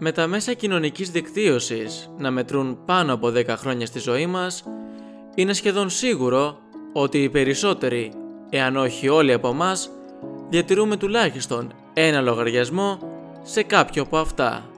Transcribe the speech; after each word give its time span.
Με 0.00 0.12
τα 0.12 0.26
μέσα 0.26 0.52
κοινωνικής 0.52 1.10
δικτύωσης 1.10 2.10
να 2.18 2.30
μετρούν 2.30 2.78
πάνω 2.84 3.12
από 3.12 3.28
10 3.28 3.46
χρόνια 3.48 3.86
στη 3.86 3.98
ζωή 3.98 4.26
μας, 4.26 4.64
είναι 5.34 5.52
σχεδόν 5.52 5.90
σίγουρο 5.90 6.58
ότι 6.92 7.22
οι 7.22 7.28
περισσότεροι, 7.28 8.12
εάν 8.50 8.76
όχι 8.76 9.08
όλοι 9.08 9.32
από 9.32 9.48
εμάς, 9.48 9.90
διατηρούμε 10.48 10.96
τουλάχιστον 10.96 11.72
ένα 11.94 12.20
λογαριασμό 12.20 12.98
σε 13.42 13.62
κάποιο 13.62 14.02
από 14.02 14.16
αυτά. 14.16 14.70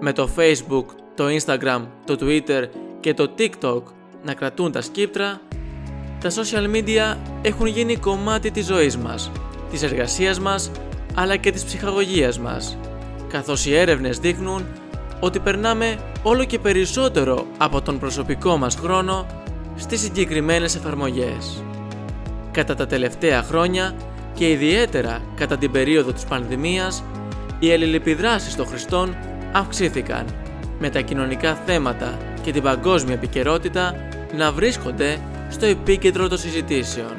Με 0.00 0.12
το 0.12 0.28
Facebook, 0.36 0.84
το 1.14 1.24
Instagram, 1.26 1.80
το 2.04 2.16
Twitter 2.20 2.64
και 3.00 3.14
το 3.14 3.30
TikTok 3.38 3.82
να 4.24 4.34
κρατούν 4.34 4.72
τα 4.72 4.80
σκύπτρα, 4.80 5.40
τα 6.20 6.30
social 6.30 6.74
media 6.74 7.16
έχουν 7.42 7.66
γίνει 7.66 7.96
κομμάτι 7.96 8.50
της 8.50 8.66
ζωής 8.66 8.96
μας, 8.96 9.30
της 9.70 9.82
εργασίας 9.82 10.40
μας, 10.40 10.70
αλλά 11.14 11.36
και 11.36 11.50
της 11.50 11.64
ψυχαγωγίας 11.64 12.38
μας, 12.38 12.78
καθώς 13.32 13.66
οι 13.66 13.76
έρευνες 13.76 14.18
δείχνουν 14.18 14.66
ότι 15.20 15.38
περνάμε 15.38 15.98
όλο 16.22 16.44
και 16.44 16.58
περισσότερο 16.58 17.46
από 17.58 17.82
τον 17.82 17.98
προσωπικό 17.98 18.56
μας 18.56 18.74
χρόνο 18.74 19.26
στις 19.76 20.00
συγκεκριμένες 20.00 20.76
εφαρμογές. 20.76 21.62
Κατά 22.50 22.74
τα 22.74 22.86
τελευταία 22.86 23.42
χρόνια 23.42 23.94
και 24.34 24.50
ιδιαίτερα 24.50 25.20
κατά 25.36 25.56
την 25.56 25.70
περίοδο 25.70 26.12
της 26.12 26.24
πανδημίας, 26.24 27.04
οι 27.58 27.72
αλληλεπιδράσεις 27.72 28.56
των 28.56 28.66
χρηστών 28.66 29.16
αυξήθηκαν, 29.52 30.26
με 30.78 30.90
τα 30.90 31.00
κοινωνικά 31.00 31.54
θέματα 31.54 32.18
και 32.42 32.52
την 32.52 32.62
παγκόσμια 32.62 33.14
επικαιρότητα 33.14 33.94
να 34.36 34.52
βρίσκονται 34.52 35.18
στο 35.50 35.66
επίκεντρο 35.66 36.28
των 36.28 36.38
συζητήσεων. 36.38 37.16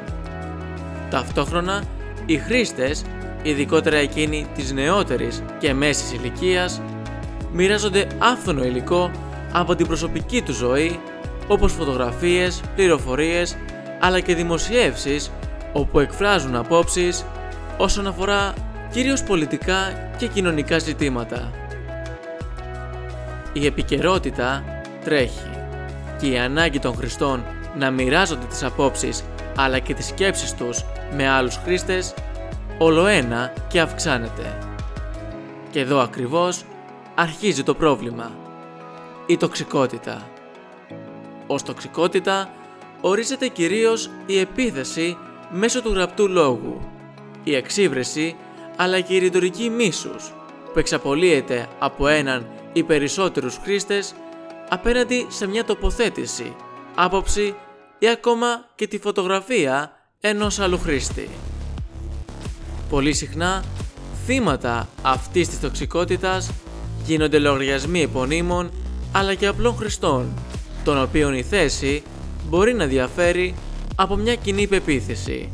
Ταυτόχρονα, 1.10 1.82
οι 2.26 2.38
χρήστες, 2.38 3.04
ειδικότερα 3.44 3.96
εκείνοι 3.96 4.46
της 4.54 4.72
νεότερης 4.72 5.42
και 5.58 5.74
μέσης 5.74 6.12
ηλικίας, 6.12 6.80
μοιράζονται 7.52 8.06
άφθονο 8.18 8.64
υλικό 8.64 9.10
από 9.52 9.74
την 9.74 9.86
προσωπική 9.86 10.42
του 10.42 10.52
ζωή, 10.52 11.00
όπως 11.48 11.72
φωτογραφίες, 11.72 12.60
πληροφορίες, 12.76 13.56
αλλά 14.00 14.20
και 14.20 14.34
δημοσιεύσεις 14.34 15.30
όπου 15.72 16.00
εκφράζουν 16.00 16.54
απόψεις 16.54 17.24
όσον 17.76 18.06
αφορά 18.06 18.52
κυρίως 18.90 19.22
πολιτικά 19.22 20.10
και 20.16 20.26
κοινωνικά 20.26 20.78
ζητήματα. 20.78 21.50
Η 23.52 23.66
επικαιρότητα 23.66 24.64
τρέχει 25.04 25.50
και 26.20 26.26
η 26.26 26.38
ανάγκη 26.38 26.78
των 26.78 26.94
χρηστών 26.94 27.44
να 27.78 27.90
μοιράζονται 27.90 28.46
τις 28.46 28.62
απόψεις 28.62 29.24
αλλά 29.56 29.78
και 29.78 29.94
τις 29.94 30.06
σκέψεις 30.06 30.54
τους 30.54 30.84
με 31.16 31.28
άλλους 31.28 31.56
χρήστες 31.64 32.14
όλο 32.84 33.06
ένα 33.06 33.52
και 33.68 33.80
αυξάνεται. 33.80 34.58
Και 35.70 35.80
εδώ 35.80 36.00
ακριβώς 36.00 36.64
αρχίζει 37.14 37.62
το 37.62 37.74
πρόβλημα. 37.74 38.30
Η 39.26 39.36
τοξικότητα. 39.36 40.28
Ως 41.46 41.62
τοξικότητα 41.62 42.50
ορίζεται 43.00 43.48
κυρίως 43.48 44.10
η 44.26 44.38
επίθεση 44.38 45.16
μέσω 45.50 45.82
του 45.82 45.92
γραπτού 45.92 46.28
λόγου, 46.28 46.80
η 47.44 47.54
εξύβρεση 47.54 48.36
αλλά 48.76 49.00
και 49.00 49.14
η 49.14 49.18
ρητορική 49.18 49.70
μίσους 49.70 50.32
που 50.72 50.78
εξαπολύεται 50.78 51.68
από 51.78 52.06
έναν 52.06 52.46
ή 52.72 52.82
περισσότερους 52.82 53.58
χρήστες 53.62 54.14
απέναντι 54.68 55.26
σε 55.28 55.46
μια 55.46 55.64
τοποθέτηση, 55.64 56.56
άποψη 56.94 57.54
ή 57.98 58.08
ακόμα 58.08 58.64
και 58.74 58.86
τη 58.86 58.98
φωτογραφία 58.98 59.92
ενός 60.20 60.58
άλλου 60.58 60.78
χρήστη. 60.78 61.28
Πολύ 62.94 63.12
συχνά, 63.12 63.64
θύματα 64.26 64.88
αυτής 65.02 65.48
της 65.48 65.60
τοξικότητας 65.60 66.50
γίνονται 67.04 67.38
λογαριασμοί 67.38 68.00
επωνύμων 68.00 68.70
αλλά 69.12 69.34
και 69.34 69.46
απλών 69.46 69.76
χρηστών, 69.76 70.28
των 70.84 71.02
οποίων 71.02 71.34
η 71.34 71.42
θέση 71.42 72.02
μπορεί 72.48 72.74
να 72.74 72.86
διαφέρει 72.86 73.54
από 73.96 74.16
μια 74.16 74.34
κοινή 74.34 74.66
πεποίθηση. 74.66 75.48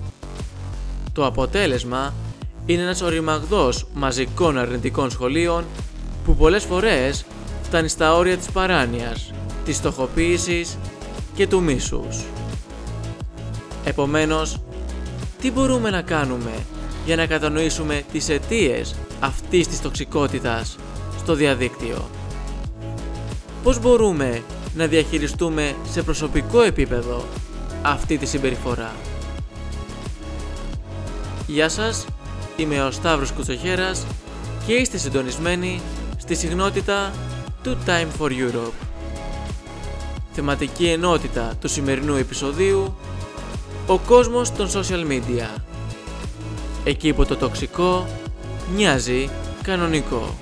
Το 1.12 1.26
αποτέλεσμα 1.26 2.14
είναι 2.66 2.82
ένας 2.82 3.02
οριμαγδός 3.02 3.86
μαζικών 3.94 4.58
αρνητικών 4.58 5.10
σχολείων 5.10 5.64
που 6.24 6.36
πολλές 6.36 6.64
φορές 6.64 7.24
φτάνει 7.62 7.88
στα 7.88 8.14
όρια 8.14 8.36
της 8.36 8.50
παράνοιας, 8.50 9.32
της 9.64 9.76
στοχοποίησης 9.76 10.78
και 11.34 11.46
του 11.46 11.62
μίσους. 11.62 12.24
Επομένως, 13.84 14.60
τι 15.40 15.50
μπορούμε 15.50 15.90
να 15.90 16.02
κάνουμε 16.02 16.52
για 17.04 17.16
να 17.16 17.26
κατανοήσουμε 17.26 18.02
τις 18.12 18.28
αιτίες 18.28 18.94
αυτής 19.20 19.68
της 19.68 19.80
τοξικότητας 19.80 20.76
στο 21.18 21.34
διαδίκτυο. 21.34 22.10
Πώς 23.62 23.80
μπορούμε 23.80 24.42
να 24.74 24.86
διαχειριστούμε 24.86 25.74
σε 25.90 26.02
προσωπικό 26.02 26.62
επίπεδο 26.62 27.24
αυτή 27.82 28.18
τη 28.18 28.26
συμπεριφορά; 28.26 28.92
Γεια 31.46 31.68
σας, 31.68 32.06
είμαι 32.56 32.82
ο 32.82 32.90
Σταύρος 32.90 33.32
Κουτσοχέρας 33.32 34.06
και 34.66 34.72
είστε 34.72 34.98
συντονισμένοι 34.98 35.80
στη 36.16 36.34
συγνότητα 36.34 37.12
του 37.62 37.76
Time 37.86 38.20
for 38.20 38.30
Europe. 38.30 38.72
Θεματική 40.32 40.86
ενότητα 40.86 41.54
του 41.60 41.68
σημερινού 41.68 42.16
επεισοδίου 42.16 42.94
ο 43.86 43.98
κόσμος 43.98 44.52
των 44.52 44.68
social 44.70 45.06
media. 45.10 45.69
Εκεί 46.84 47.12
που 47.14 47.26
το 47.26 47.36
τοξικό 47.36 48.06
μοιάζει 48.74 49.28
κανονικό. 49.62 50.38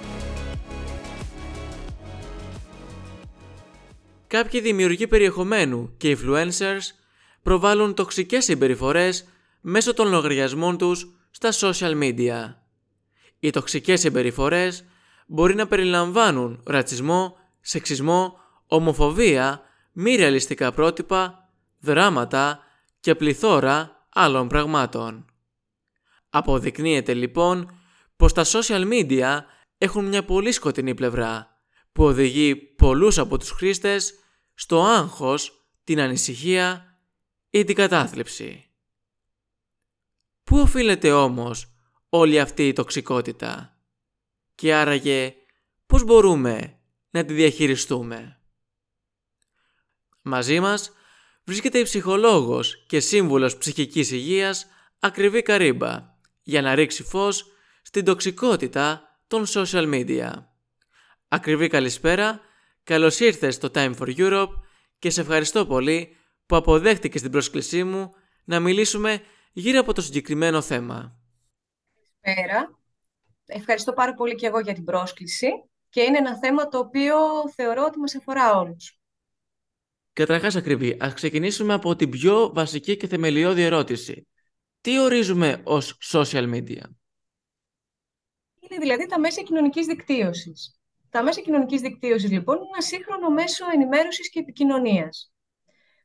Κάποιοι 4.26 4.60
δημιουργοί 4.60 5.06
περιεχομένου 5.06 5.94
και 5.96 6.18
influencers 6.20 6.94
προβάλλουν 7.42 7.94
τοξικές 7.94 8.44
συμπεριφορές 8.44 9.28
μέσω 9.60 9.94
των 9.94 10.08
λογαριασμών 10.08 10.78
τους 10.78 11.14
στα 11.30 11.52
social 11.52 12.02
media. 12.02 12.54
Οι 13.38 13.50
τοξικές 13.50 14.00
συμπεριφορές 14.00 14.84
μπορεί 15.26 15.54
να 15.54 15.66
περιλαμβάνουν 15.66 16.62
ρατσισμό, 16.66 17.36
σεξισμό, 17.60 18.38
ομοφοβία, 18.66 19.60
μη 19.92 20.14
ρεαλιστικά 20.14 20.72
πρότυπα, 20.72 21.48
δράματα 21.80 22.58
και 23.00 23.14
πληθώρα 23.14 24.06
άλλων 24.08 24.48
πραγμάτων. 24.48 25.27
Αποδεικνύεται 26.30 27.14
λοιπόν 27.14 27.80
πως 28.16 28.32
τα 28.32 28.44
social 28.44 28.92
media 28.92 29.38
έχουν 29.78 30.04
μια 30.04 30.24
πολύ 30.24 30.52
σκοτεινή 30.52 30.94
πλευρά 30.94 31.62
που 31.92 32.04
οδηγεί 32.04 32.56
πολλούς 32.56 33.18
από 33.18 33.38
τους 33.38 33.50
χρήστες 33.50 34.14
στο 34.54 34.82
άγχος, 34.82 35.68
την 35.84 36.00
ανησυχία 36.00 36.98
ή 37.50 37.64
την 37.64 37.74
κατάθλιψη. 37.74 38.70
Πού 40.44 40.58
οφείλεται 40.58 41.12
όμως 41.12 41.72
όλη 42.08 42.40
αυτή 42.40 42.68
η 42.68 42.72
τοξικότητα; 42.72 43.78
Και 44.54 44.74
άραγε 44.74 45.34
πώς 45.86 46.04
μπορούμε 46.04 46.78
να 47.10 47.24
τη 47.24 47.34
διαχειριστούμε; 47.34 48.40
Μαζί 50.22 50.60
μας 50.60 50.92
βρίσκεται 51.44 51.78
η 51.78 51.82
ψυχολόγος 51.82 52.84
και 52.86 53.00
σύμβουλος 53.00 53.56
ψυχικής 53.58 54.10
υγείας 54.10 54.66
Ακριβή 54.98 55.42
Καρύμπα 55.42 56.16
για 56.48 56.62
να 56.62 56.74
ρίξει 56.74 57.02
φως 57.02 57.46
στην 57.82 58.04
τοξικότητα 58.04 59.18
των 59.26 59.44
social 59.46 59.94
media. 59.94 60.30
Ακριβή 61.28 61.68
καλησπέρα, 61.68 62.40
καλώς 62.82 63.20
ήρθες 63.20 63.54
στο 63.54 63.70
Time 63.74 63.94
for 63.98 64.16
Europe 64.16 64.52
και 64.98 65.10
σε 65.10 65.20
ευχαριστώ 65.20 65.66
πολύ 65.66 66.16
που 66.46 66.56
αποδέχτηκες 66.56 67.22
την 67.22 67.30
πρόσκλησή 67.30 67.84
μου 67.84 68.12
να 68.44 68.60
μιλήσουμε 68.60 69.22
γύρω 69.52 69.80
από 69.80 69.92
το 69.92 70.00
συγκεκριμένο 70.02 70.60
θέμα. 70.60 71.18
Καλησπέρα. 72.20 72.78
Ευχαριστώ 73.46 73.92
πάρα 73.92 74.14
πολύ 74.14 74.34
και 74.34 74.46
εγώ 74.46 74.60
για 74.60 74.74
την 74.74 74.84
πρόσκληση 74.84 75.48
και 75.88 76.00
είναι 76.00 76.18
ένα 76.18 76.38
θέμα 76.38 76.68
το 76.68 76.78
οποίο 76.78 77.16
θεωρώ 77.54 77.84
ότι 77.84 77.98
μας 77.98 78.16
αφορά 78.16 78.58
όλους. 78.58 79.00
Καταρχάς 80.12 80.56
ακριβή, 80.56 80.96
ας 81.00 81.14
ξεκινήσουμε 81.14 81.74
από 81.74 81.96
την 81.96 82.10
πιο 82.10 82.50
βασική 82.54 82.96
και 82.96 83.06
θεμελιώδη 83.06 83.62
ερώτηση. 83.62 84.28
Τι 84.80 85.00
ορίζουμε 85.00 85.60
ως 85.64 85.98
social 86.12 86.54
media? 86.54 86.82
Είναι 88.60 88.78
δηλαδή 88.80 89.06
τα 89.06 89.18
μέσα 89.18 89.42
κοινωνικής 89.42 89.86
δικτύωσης. 89.86 90.80
Τα 91.10 91.22
μέσα 91.22 91.40
κοινωνικής 91.40 91.80
δικτύωσης 91.80 92.30
λοιπόν 92.30 92.56
είναι 92.56 92.68
ένα 92.72 92.82
σύγχρονο 92.82 93.30
μέσο 93.30 93.64
ενημέρωσης 93.72 94.30
και 94.30 94.38
επικοινωνίας. 94.38 95.32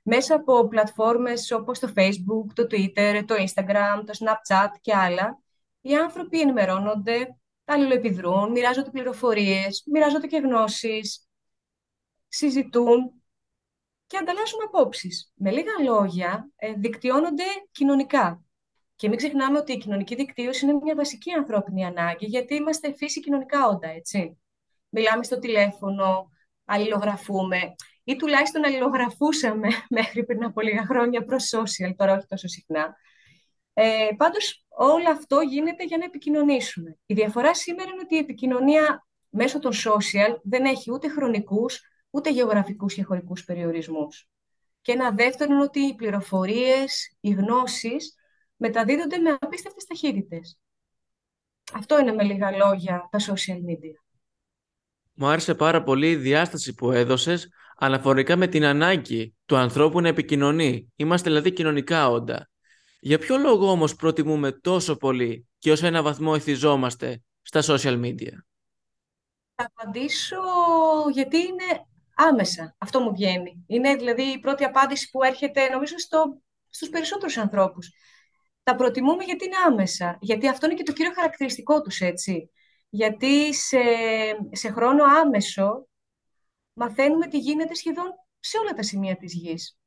Μέσα 0.04 0.36
από 0.36 0.68
πλατφόρμες 0.68 1.52
όπως 1.52 1.80
το 1.80 1.94
Facebook, 1.96 2.54
το 2.54 2.68
Twitter, 2.70 3.24
το 3.26 3.36
Instagram, 3.36 4.04
το 4.06 4.14
Snapchat 4.20 4.70
και 4.82 4.96
άλλα, 4.96 5.42
οι 5.82 5.96
άνθρωποι 5.96 6.40
ενημερώνονται, 6.40 7.38
αλληλοεπιδρούν, 7.66 8.52
μοιράζονται 8.52 8.90
πληροφορίες, 8.90 9.84
μοιράζονται 9.92 10.28
και 10.28 10.38
γνώσεις, 10.38 11.28
συζητούν 12.28 13.24
και 14.08 14.18
ανταλλάσσουν 14.18 14.60
απόψεις. 14.66 15.32
Με 15.36 15.52
λίγα 15.52 15.72
λόγια, 15.84 16.50
ε, 16.56 16.74
δικτυώνονται 16.74 17.44
κοινωνικά. 17.72 18.44
Και 18.96 19.08
μην 19.08 19.18
ξεχνάμε 19.18 19.58
ότι 19.58 19.72
η 19.72 19.78
κοινωνική 19.78 20.16
δικτύωση 20.16 20.66
είναι 20.66 20.80
μια 20.84 20.96
βασική 20.96 21.32
ανθρώπινη 21.32 21.86
ανάγκη, 21.86 22.26
γιατί 22.26 22.56
είμαστε 22.56 22.94
φύση 22.94 23.20
κοινωνικά 23.20 23.68
όντα, 23.68 23.88
έτσι. 23.88 24.38
μιλάμε 24.90 25.24
στο 25.24 25.40
τηλέφωνο, 25.40 26.30
αλληλογραφούμε 26.66 27.76
ή 28.04 28.16
τουλάχιστον 28.16 28.66
αλληλογραφούσαμε 28.66 29.68
μέχρι 29.98 30.26
πριν 30.26 30.44
από 30.44 30.62
λίγα 30.62 30.86
χρόνια 30.86 31.24
προς 31.24 31.52
social, 31.56 31.94
τώρα 31.96 32.14
όχι 32.14 32.28
τόσο 32.28 32.48
συχνά. 32.48 32.96
Ε, 33.74 34.08
πάντως 34.18 34.66
όλο 34.68 35.10
αυτό 35.10 35.40
γίνεται 35.40 35.84
για 35.84 35.98
να 35.98 36.06
επικοινωνήσουμε. 36.06 36.98
Η 37.06 37.14
διαφορά 37.14 37.54
σήμερα 37.54 37.90
είναι 37.92 38.02
ότι 38.04 38.16
η 38.16 38.18
επικοινωνία 38.18 39.08
μέσω 39.30 39.60
των 39.60 39.72
social 39.72 40.40
δεν 40.44 40.66
έχει 40.66 40.92
ούτε 40.92 41.10
χρονικούς, 41.10 41.82
ούτε 42.10 42.30
γεωγραφικούς 42.30 42.94
και 42.94 43.04
χωρικούς 43.04 43.44
περιορισμούς. 43.44 44.28
Και 44.82 44.92
ένα 44.92 45.12
δεύτερο 45.12 45.54
είναι 45.54 45.64
ότι 45.64 45.80
οι 45.80 45.96
πληροφορίες, 45.96 47.18
οι 47.20 47.30
γνώσεις 47.30 48.16
μεταδίδονται 48.56 49.18
με 49.18 49.38
απίστευτες 49.40 49.86
ταχύτητες. 49.86 50.60
Αυτό 51.74 52.00
είναι 52.00 52.12
με 52.12 52.24
λίγα 52.24 52.52
λόγια 52.52 53.08
τα 53.12 53.20
social 53.20 53.58
media. 53.70 54.04
Μου 55.14 55.28
άρεσε 55.28 55.56
πάρα 55.56 55.84
πολύ 55.84 56.10
η 56.10 56.16
διάσταση 56.16 56.74
που 56.74 56.92
έδωσες 56.92 57.50
αναφορικά 57.78 58.36
με 58.36 58.48
την 58.48 58.66
ανάγκη 58.66 59.36
του 59.46 59.56
ανθρώπου 59.56 60.02
να 60.02 60.08
επικοινωνεί. 60.08 60.92
Είμαστε 60.96 61.30
δηλαδή 61.30 61.52
κοινωνικά 61.52 62.10
όντα. 62.10 62.50
Για 63.00 63.20
ποιο 63.20 63.38
λόγο 63.38 63.70
όμως 63.70 63.96
προτιμούμε 63.96 64.52
τόσο 64.52 64.96
πολύ 64.96 65.48
και 65.58 65.72
ως 65.72 65.84
ένα 65.84 66.02
βαθμό 66.02 66.34
εθιζόμαστε 66.36 67.22
στα 67.42 67.62
social 67.64 68.02
media; 68.04 68.32
Θα 69.56 69.72
απαντήσω 69.76 70.38
γιατί 71.12 71.38
είναι 71.38 71.86
άμεσα. 72.16 72.76
Αυτό 72.78 73.00
μου 73.00 73.12
βγαίνει. 73.14 73.64
Είναι 73.68 73.96
δηλαδή 73.96 74.22
η 74.22 74.40
πρώτη 74.40 74.64
απάντηση 74.64 75.10
που 75.10 75.24
έρχεται 75.24 75.70
νομίζω 75.70 75.98
στο, 75.98 76.42
στους 76.70 76.90
περισσότερους 76.90 77.38
ανθρώπους. 77.38 77.92
Τα 78.64 78.76
προτιμούμε 78.76 79.24
γιατί 79.24 79.46
είναι 79.46 79.56
άμεσα. 79.66 80.18
Γιατί 80.22 80.48
αυτό 80.48 80.66
είναι 80.66 80.76
και 80.76 80.84
το 80.84 80.94
κύριο 80.94 81.12
χαρακτηριστικό 81.14 81.82
τους, 81.82 82.00
έτσι. 82.02 82.52
Γιατί 82.90 83.54
σε, 83.54 83.80
σε 84.52 84.72
χρόνο 84.72 85.04
άμεσο 85.04 85.88
μαθαίνουμε 86.74 87.28
τι 87.28 87.38
γίνεται 87.38 87.74
σχεδόν 87.74 88.06
σε 88.40 88.58
όλα 88.58 88.74
τα 88.74 88.84
σημεία 88.84 89.16
της 89.16 89.34
γης. 89.34 89.78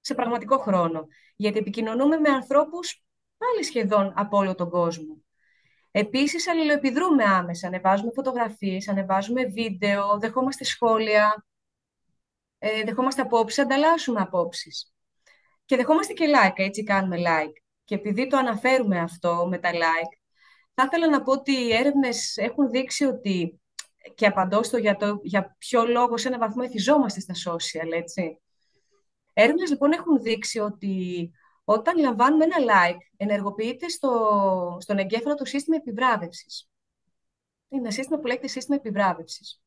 Σε 0.00 0.14
πραγματικό 0.14 0.58
χρόνο. 0.58 1.06
Γιατί 1.36 1.58
επικοινωνούμε 1.58 2.16
με 2.16 2.28
ανθρώπους 2.28 3.04
πάλι 3.36 3.64
σχεδόν 3.64 4.12
από 4.16 4.36
όλο 4.36 4.54
τον 4.54 4.70
κόσμο. 4.70 5.16
Επίσης, 5.90 6.48
αλληλοεπιδρούμε 6.48 7.24
άμεσα. 7.24 7.66
Ανεβάζουμε 7.66 8.10
φωτογραφίες, 8.14 8.88
ανεβάζουμε 8.88 9.44
βίντεο, 9.44 10.18
δεχόμαστε 10.18 10.64
σχόλια, 10.64 11.46
ε, 12.58 12.82
δεχόμαστε 12.84 13.22
απόψεις, 13.22 13.58
ανταλλάσσουμε 13.58 14.20
απόψεις. 14.20 14.92
Και 15.70 15.76
δεχόμαστε 15.76 16.12
και 16.12 16.26
like, 16.34 16.52
έτσι 16.58 16.82
κάνουμε 16.82 17.16
like. 17.18 17.52
Και 17.84 17.94
επειδή 17.94 18.26
το 18.26 18.36
αναφέρουμε 18.36 18.98
αυτό 18.98 19.46
με 19.50 19.58
τα 19.58 19.70
like, 19.72 20.20
θα 20.74 20.84
ήθελα 20.86 21.08
να 21.08 21.22
πω 21.22 21.32
ότι 21.32 21.52
οι 21.52 21.72
έρευνες 21.72 22.36
έχουν 22.36 22.70
δείξει 22.70 23.04
ότι 23.04 23.60
και 24.14 24.26
απαντώ 24.26 24.62
στο 24.62 24.76
για, 24.76 24.96
το, 24.96 25.20
για 25.22 25.56
ποιο 25.58 25.86
λόγο 25.86 26.16
σε 26.16 26.28
ένα 26.28 26.38
βαθμό 26.38 26.62
εθιζόμαστε 26.66 27.20
στα 27.20 27.34
social, 27.34 27.92
έτσι. 27.92 28.40
Έρευνες 29.32 29.70
λοιπόν 29.70 29.92
έχουν 29.92 30.22
δείξει 30.22 30.58
ότι 30.58 31.30
όταν 31.64 31.98
λαμβάνουμε 31.98 32.44
ένα 32.44 32.56
like, 32.56 33.00
ενεργοποιείται 33.16 33.88
στο, 33.88 34.76
στον 34.80 34.98
εγκέφαλο 34.98 35.34
το 35.34 35.44
σύστημα 35.44 35.76
επιβράβευσης. 35.76 36.68
Είναι 37.68 37.80
ένα 37.80 37.90
σύστημα 37.90 38.18
που 38.18 38.26
λέγεται 38.26 38.48
σύστημα 38.48 38.76
επιβράβευσης. 38.76 39.62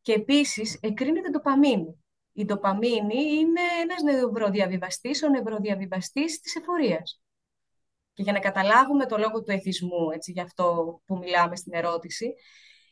Και 0.00 0.12
επίσης 0.12 0.78
εκρίνεται 0.80 1.30
ντοπαμίνη. 1.30 2.05
Η 2.36 2.44
ντοπαμίνη 2.44 3.22
είναι 3.22 3.60
ένας 3.82 4.02
νευροδιαβιβαστής, 4.02 5.22
ο 5.22 5.28
νευροδιαβιβαστής 5.28 6.40
της 6.40 6.56
εφορίας. 6.56 7.22
Και 8.12 8.22
για 8.22 8.32
να 8.32 8.38
καταλάβουμε 8.38 9.06
το 9.06 9.16
λόγο 9.16 9.42
του 9.42 9.50
εθισμού, 9.50 10.10
έτσι, 10.10 10.32
για 10.32 10.42
αυτό 10.42 11.00
που 11.06 11.18
μιλάμε 11.18 11.56
στην 11.56 11.74
ερώτηση, 11.74 12.34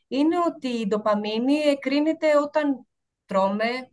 είναι 0.08 0.36
ότι 0.38 0.68
η 0.68 0.86
ντοπαμίνη 0.86 1.54
εκρίνεται 1.54 2.36
όταν 2.36 2.86
τρώμε, 3.24 3.90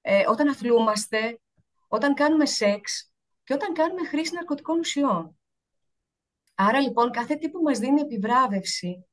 ε, 0.00 0.28
όταν 0.28 0.48
αθλούμαστε, 0.48 1.40
όταν 1.88 2.14
κάνουμε 2.14 2.46
σεξ 2.46 3.12
και 3.44 3.54
όταν 3.54 3.72
κάνουμε 3.72 4.06
χρήση 4.06 4.34
ναρκωτικών 4.34 4.78
ουσιών. 4.78 5.38
Άρα 6.54 6.80
λοιπόν 6.80 7.10
κάθε 7.10 7.34
τι 7.34 7.50
που 7.50 7.62
μας 7.62 7.78
δίνει 7.78 8.00
επιβράβευση 8.00 9.09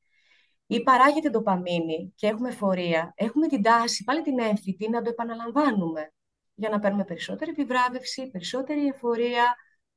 ή 0.67 0.83
παράγεται 0.83 1.29
ντοπαμίνη 1.29 2.13
και 2.15 2.27
έχουμε 2.27 2.51
φορεία, 2.51 3.13
έχουμε 3.15 3.47
την 3.47 3.61
τάση, 3.61 4.03
πάλι 4.03 4.21
την 4.21 4.39
έμφυτη, 4.39 4.89
να 4.89 5.01
το 5.01 5.09
επαναλαμβάνουμε 5.09 6.13
για 6.55 6.69
να 6.69 6.79
παίρνουμε 6.79 7.03
περισσότερη 7.03 7.51
επιβράβευση, 7.51 8.29
περισσότερη 8.29 8.87
εφορία 8.87 9.55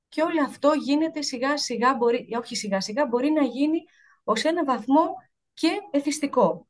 και 0.09 0.23
όλο 0.23 0.45
αυτό 0.45 0.73
γίνεται 0.73 1.23
σιγά 1.23 1.57
σιγά, 1.57 1.95
μπορεί, 1.95 2.29
όχι 2.39 2.57
σιγά 2.57 2.81
σιγά, 2.81 3.07
μπορεί 3.07 3.31
να 3.31 3.43
γίνει 3.43 3.85
ως 4.25 4.45
ένα 4.45 4.65
βαθμό 4.65 5.15
και 5.55 5.71
εθιστικό. 5.91 6.69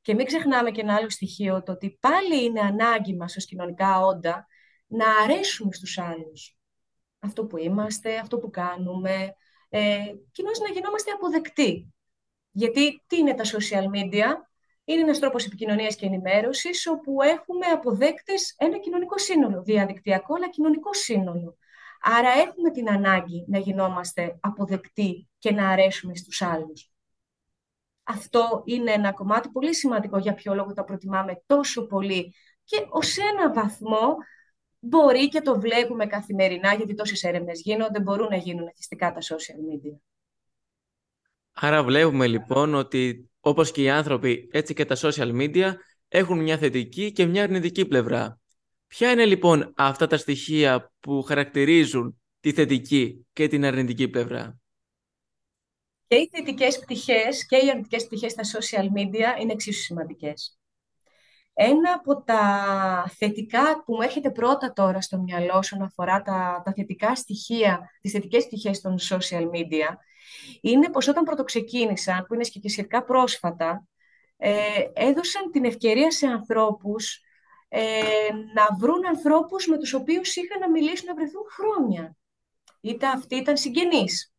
Και 0.00 0.14
μην 0.14 0.26
ξεχνάμε 0.26 0.70
και 0.70 0.80
ένα 0.80 0.94
άλλο 0.94 1.10
στοιχείο, 1.10 1.62
το 1.62 1.72
ότι 1.72 1.98
πάλι 2.00 2.44
είναι 2.44 2.60
ανάγκη 2.60 3.16
μας 3.16 3.36
ως 3.36 3.44
κοινωνικά 3.44 4.00
όντα 4.00 4.46
να 4.86 5.04
αρέσουμε 5.22 5.72
στους 5.72 5.98
άλλους. 5.98 6.56
Αυτό 7.18 7.44
που 7.46 7.56
είμαστε, 7.56 8.18
αυτό 8.18 8.38
που 8.38 8.50
κάνουμε, 8.50 9.34
ε, 9.68 10.14
κοινώς 10.32 10.58
να 10.58 10.68
γινόμαστε 10.68 11.10
αποδεκτοί. 11.10 11.94
Γιατί 12.52 13.02
τι 13.06 13.16
είναι 13.16 13.34
τα 13.34 13.44
social 13.44 13.84
media, 13.94 14.26
είναι 14.84 15.00
ένας 15.00 15.18
τρόπος 15.18 15.44
επικοινωνίας 15.44 15.96
και 15.96 16.06
ενημέρωσης, 16.06 16.86
όπου 16.86 17.22
έχουμε 17.22 17.66
αποδέκτες 17.66 18.54
ένα 18.58 18.78
κοινωνικό 18.78 19.18
σύνολο, 19.18 19.62
διαδικτυακό 19.62 20.34
αλλά 20.34 20.48
κοινωνικό 20.48 20.94
σύνολο. 20.94 21.56
Άρα 22.00 22.28
έχουμε 22.28 22.70
την 22.70 22.90
ανάγκη 22.90 23.44
να 23.48 23.58
γινόμαστε 23.58 24.38
αποδεκτοί 24.40 25.28
και 25.38 25.52
να 25.52 25.68
αρέσουμε 25.68 26.14
στους 26.14 26.42
άλλους. 26.42 26.92
Αυτό 28.02 28.62
είναι 28.64 28.92
ένα 28.92 29.12
κομμάτι 29.12 29.48
πολύ 29.48 29.74
σημαντικό 29.74 30.18
για 30.18 30.34
ποιο 30.34 30.54
λόγο 30.54 30.72
τα 30.72 30.84
προτιμάμε 30.84 31.42
τόσο 31.46 31.86
πολύ 31.86 32.34
και 32.64 32.86
ως 32.88 33.16
ένα 33.16 33.52
βαθμό 33.52 34.16
μπορεί 34.78 35.28
και 35.28 35.40
το 35.40 35.60
βλέπουμε 35.60 36.06
καθημερινά, 36.06 36.74
γιατί 36.74 36.94
τόσες 36.94 37.22
έρευνες 37.22 37.60
γίνονται, 37.60 38.00
μπορούν 38.00 38.28
να 38.30 38.36
γίνουν 38.36 38.66
εθιστικά 38.66 39.12
τα 39.12 39.20
social 39.20 39.58
media. 39.70 40.11
Άρα 41.52 41.82
βλέπουμε 41.82 42.26
λοιπόν 42.26 42.74
ότι 42.74 43.30
όπως 43.40 43.70
και 43.70 43.82
οι 43.82 43.90
άνθρωποι, 43.90 44.48
έτσι 44.52 44.74
και 44.74 44.84
τα 44.84 44.96
social 44.98 45.32
media 45.40 45.72
έχουν 46.08 46.38
μια 46.42 46.58
θετική 46.58 47.12
και 47.12 47.26
μια 47.26 47.42
αρνητική 47.42 47.86
πλευρά. 47.86 48.40
Ποια 48.86 49.10
είναι 49.10 49.24
λοιπόν 49.24 49.72
αυτά 49.76 50.06
τα 50.06 50.16
στοιχεία 50.16 50.92
που 51.00 51.22
χαρακτηρίζουν 51.22 52.20
τη 52.40 52.52
θετική 52.52 53.26
και 53.32 53.48
την 53.48 53.64
αρνητική 53.64 54.08
πλευρά; 54.08 54.58
Και 56.06 56.16
οι 56.16 56.28
θετικές 56.32 56.78
πτυχές 56.78 57.46
και 57.46 57.56
οι 57.56 57.70
αρνητικές 57.70 58.06
πτυχές 58.06 58.32
στα 58.32 58.42
social 58.42 58.84
media 58.84 59.40
είναι 59.40 59.52
εξίσου 59.52 59.82
σημαντικές. 59.82 60.58
Ένα 61.54 61.92
από 61.92 62.22
τα 62.22 63.14
θετικά 63.16 63.82
που 63.84 63.94
μου 63.94 64.02
έρχεται 64.02 64.30
πρώτα 64.30 64.72
τώρα 64.72 65.00
στο 65.00 65.18
μυαλό 65.18 65.56
όσον 65.56 65.82
αφορά 65.82 66.22
τα, 66.22 66.62
τα 66.64 66.72
θετικά 66.72 67.14
στοιχεία, 67.14 67.90
τις 68.00 68.12
θετικές 68.12 68.46
πτυχές 68.46 68.80
των 68.80 68.96
social 68.98 69.42
media, 69.42 69.96
είναι 70.60 70.90
πως 70.90 71.08
όταν 71.08 71.24
πρωτοξεκίνησαν, 71.24 72.24
που 72.26 72.34
είναι 72.34 72.44
και 72.44 72.68
σχετικά 72.68 73.04
πρόσφατα, 73.04 73.86
ε, 74.36 74.52
έδωσαν 74.92 75.50
την 75.50 75.64
ευκαιρία 75.64 76.10
σε 76.10 76.26
ανθρώπους 76.26 77.20
ε, 77.68 77.80
να 78.54 78.76
βρουν 78.78 79.06
ανθρώπους 79.06 79.66
με 79.66 79.78
τους 79.78 79.92
οποίους 79.92 80.36
είχαν 80.36 80.60
να 80.60 80.70
μιλήσουν 80.70 81.06
να 81.06 81.14
βρεθούν 81.14 81.42
χρόνια. 81.50 82.16
Είτε 82.80 83.06
αυτοί 83.06 83.36
ήταν 83.36 83.56
συγγενείς, 83.56 84.34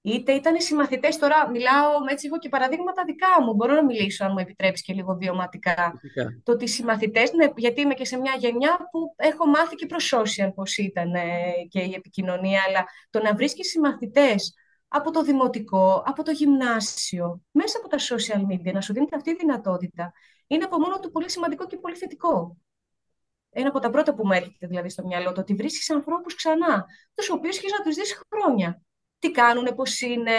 είτε 0.00 0.32
ήταν 0.32 0.60
συμμαθητές. 0.60 1.18
Τώρα 1.18 1.50
μιλάω, 1.50 1.92
έτσι 2.10 2.26
έχω 2.26 2.38
και 2.38 2.48
παραδείγματα 2.48 3.04
δικά 3.04 3.42
μου. 3.42 3.54
Μπορώ 3.54 3.74
να 3.74 3.84
μιλήσω, 3.84 4.24
αν 4.24 4.32
μου 4.32 4.38
επιτρέψεις 4.38 4.86
και 4.86 4.92
λίγο 4.92 5.14
βιωματικά. 5.14 6.00
Το 6.42 6.52
ότι 6.52 6.64
οι 6.64 6.68
συμμαθητές, 6.68 7.32
ναι, 7.32 7.46
γιατί 7.56 7.80
είμαι 7.80 7.94
και 7.94 8.04
σε 8.04 8.16
μια 8.18 8.34
γενιά 8.38 8.88
που 8.90 9.14
έχω 9.16 9.46
μάθει 9.46 9.74
και 9.74 9.86
προς 9.86 10.14
social 10.16 10.50
πώ 10.54 10.62
ήταν 10.76 11.14
ε, 11.14 11.52
και 11.68 11.80
η 11.80 11.94
επικοινωνία, 11.94 12.62
αλλά 12.68 12.84
το 13.10 13.22
να 13.22 13.34
βρίσκεις 13.34 13.68
συμμαθητές 13.70 14.54
από 14.88 15.10
το 15.10 15.22
δημοτικό, 15.22 16.02
από 16.06 16.22
το 16.22 16.30
γυμνάσιο, 16.30 17.42
μέσα 17.50 17.78
από 17.78 17.88
τα 17.88 17.96
social 17.98 18.52
media, 18.52 18.72
να 18.72 18.80
σου 18.80 18.92
δίνει 18.92 19.06
αυτή 19.14 19.30
η 19.30 19.34
δυνατότητα, 19.34 20.12
είναι 20.46 20.64
από 20.64 20.78
μόνο 20.78 20.98
του 21.00 21.10
πολύ 21.10 21.30
σημαντικό 21.30 21.66
και 21.66 21.76
πολύ 21.76 21.96
θετικό. 21.96 22.56
Ένα 23.50 23.68
από 23.68 23.78
τα 23.78 23.90
πρώτα 23.90 24.14
που 24.14 24.26
μου 24.26 24.32
έρχεται 24.32 24.66
δηλαδή 24.66 24.88
στο 24.88 25.06
μυαλό, 25.06 25.32
το 25.32 25.40
ότι 25.40 25.54
βρίσκεις 25.54 25.90
ανθρώπους 25.90 26.34
ξανά, 26.34 26.86
τους 27.14 27.30
οποίους 27.30 27.56
έχεις 27.56 27.72
να 27.72 27.84
τους 27.84 27.94
δεις 27.94 28.22
χρόνια 28.28 28.82
τι 29.18 29.30
κάνουν, 29.30 29.74
πώς 29.74 30.00
είναι, 30.00 30.36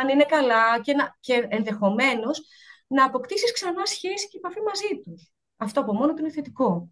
αν 0.00 0.08
είναι 0.08 0.24
καλά 0.24 0.80
και, 0.80 0.94
να, 0.94 1.16
και 1.20 1.46
ενδεχομένως 1.48 2.42
να 2.86 3.04
αποκτήσεις 3.04 3.52
ξανά 3.52 3.86
σχέση 3.86 4.28
και 4.28 4.36
επαφή 4.36 4.60
μαζί 4.60 5.02
τους. 5.04 5.30
Αυτό 5.56 5.80
από 5.80 5.92
μόνο 5.94 6.14
του 6.14 6.20
είναι 6.20 6.30
θετικό. 6.30 6.90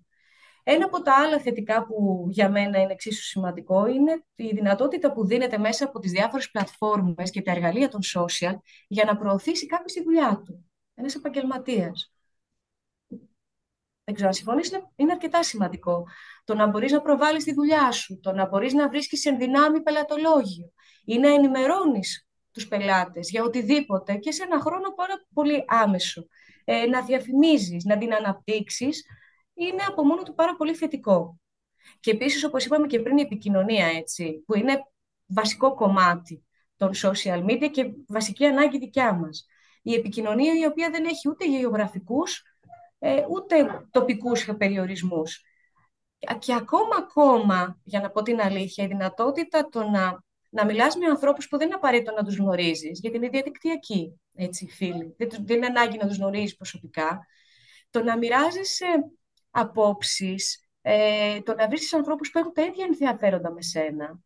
Ένα 0.67 0.85
από 0.85 1.03
τα 1.03 1.15
άλλα 1.15 1.41
θετικά 1.41 1.85
που 1.87 2.27
για 2.31 2.51
μένα 2.51 2.81
είναι 2.81 2.93
εξίσου 2.93 3.23
σημαντικό 3.23 3.87
είναι 3.87 4.25
η 4.35 4.49
δυνατότητα 4.55 5.13
που 5.13 5.27
δίνεται 5.27 5.59
μέσα 5.59 5.85
από 5.85 5.99
τις 5.99 6.11
διάφορες 6.11 6.51
πλατφόρμες 6.51 7.31
και 7.31 7.43
τα 7.43 7.51
εργαλεία 7.51 7.89
των 7.89 8.01
social 8.15 8.55
για 8.89 9.05
να 9.05 9.17
προωθήσει 9.17 9.67
κάποιος 9.67 9.93
τη 9.93 10.03
δουλειά 10.03 10.43
του. 10.45 10.71
Ένας 10.95 11.15
επαγγελματίας. 11.15 12.13
Δεν 14.05 14.15
ξέρω 14.15 14.29
αν 14.29 14.35
συμφωνείς, 14.35 14.71
είναι 14.97 15.13
αρκετά 15.13 15.43
σημαντικό. 15.43 16.07
Το 16.45 16.55
να 16.55 16.67
μπορείς 16.67 16.93
να 16.93 17.01
προβάλλεις 17.01 17.45
τη 17.45 17.53
δουλειά 17.55 17.91
σου, 17.91 18.21
το 18.21 18.33
να 18.33 18.49
μπορείς 18.49 18.73
να 18.73 18.89
βρίσκεις 18.89 19.25
εν 19.25 19.39
δυνάμει 19.39 19.83
πελατολόγιο, 19.83 20.73
ή 21.05 21.19
να 21.19 21.35
ενημερώνεις 21.35 22.29
τους 22.53 22.69
πελάτες 22.69 23.31
για 23.31 23.43
οτιδήποτε 23.43 24.15
και 24.15 24.33
σε 24.33 24.43
ένα 24.43 24.61
χρόνο 24.61 24.91
πάρα 24.91 25.15
πολύ 25.35 25.65
άμεσο. 25.67 26.27
Ε, 26.65 26.87
να 26.87 27.03
διαφημίζεις, 27.03 27.85
να 27.85 27.99
την 27.99 28.15
αναπτύξεις, 28.15 29.05
είναι 29.55 29.83
από 29.89 30.05
μόνο 30.05 30.23
του 30.23 30.35
πάρα 30.35 30.57
πολύ 30.57 30.75
θετικό. 30.75 31.39
Και 32.01 32.11
επίσης, 32.11 32.45
όπως 32.45 32.65
είπαμε 32.65 32.87
και 32.87 33.01
πριν, 33.01 33.19
η 33.19 33.21
επικοινωνία, 33.21 33.87
έτσι, 33.87 34.43
που 34.47 34.57
είναι 34.57 34.79
βασικό 35.27 35.75
κομμάτι 35.75 36.45
των 36.77 36.91
social 36.95 37.45
media 37.45 37.71
και 37.71 37.93
βασική 38.09 38.45
ανάγκη 38.45 38.79
δικιά 38.79 39.13
μας. 39.13 39.47
Η 39.83 39.95
επικοινωνία 39.95 40.59
η 40.59 40.65
οποία 40.67 40.91
δεν 40.91 41.05
έχει 41.05 41.29
ούτε 41.29 41.47
γεωγραφικούς, 41.47 42.43
ε, 42.99 43.25
ούτε 43.31 43.87
τοπικούς 43.91 44.49
περιορισμούς. 44.59 45.43
Και 46.39 46.55
ακόμα, 46.55 46.97
ακόμα, 46.99 47.81
για 47.85 48.01
να 48.01 48.11
πω 48.11 48.23
την 48.23 48.41
αλήθεια, 48.41 48.85
η 48.85 48.87
δυνατότητα 48.87 49.69
το 49.69 49.89
να, 49.89 50.23
να 50.51 50.65
μιλάς 50.65 50.97
με 50.97 51.07
ανθρώπους 51.07 51.49
που 51.49 51.57
δεν 51.57 51.67
είναι 51.67 51.77
απαραίτητο 51.77 52.13
να 52.13 52.25
τους 52.25 52.37
γνωρίζεις, 52.37 53.01
γιατί 53.01 53.17
είναι 53.17 53.29
διαδικτυακοί, 53.29 54.21
έτσι, 54.35 54.67
φίλοι. 54.67 55.15
Δεν, 55.19 55.29
δεν 55.31 55.57
είναι 55.57 55.67
ανάγκη 55.67 55.97
να 55.97 56.07
τους 56.07 56.17
γνωρίζεις 56.17 56.57
προσωπικά. 56.57 57.27
Το 57.91 58.03
να 58.03 58.17
μοιράζεσαι 58.17 58.87
απόψεις, 59.55 60.69
ε, 60.83 61.41
το 61.41 61.55
να 61.55 61.69
βρίσκεις 61.69 61.95
ανθρώπους 61.95 62.31
που 62.31 62.39
έχουν 62.39 62.53
τα 62.53 62.63
ίδια 62.63 62.85
ενδιαφέροντα 62.85 63.53
με 63.53 63.63
σένα, 63.63 64.21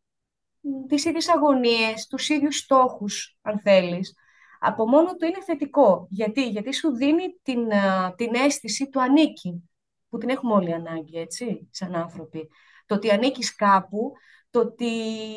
τις 0.87 1.05
ίδιες 1.05 1.29
αγωνίες, 1.29 2.07
τους 2.07 2.29
ίδιους 2.29 2.57
στόχους, 2.57 3.39
αν 3.43 3.61
θέλεις, 3.61 4.15
από 4.61 4.89
μόνο 4.89 5.17
του 5.17 5.27
είναι 5.27 5.43
θετικό. 5.45 6.07
Γιατί, 6.11 6.49
Γιατί 6.49 6.75
σου 6.75 6.97
δίνει 6.97 7.39
την, 7.43 7.59
την 8.17 8.35
αίσθηση 8.35 8.89
του 8.89 9.01
ανήκει, 9.01 9.71
που 10.09 10.19
την 10.19 10.29
έχουμε 10.29 10.55
όλοι 10.55 10.73
ανάγκη, 10.73 11.19
έτσι, 11.19 11.69
σαν 11.71 11.95
άνθρωποι. 11.95 12.49
Το 12.87 12.95
ότι 12.95 13.11
ανήκεις 13.11 13.55
κάπου, 13.55 14.13
το 14.51 14.61
ότι 14.61 14.91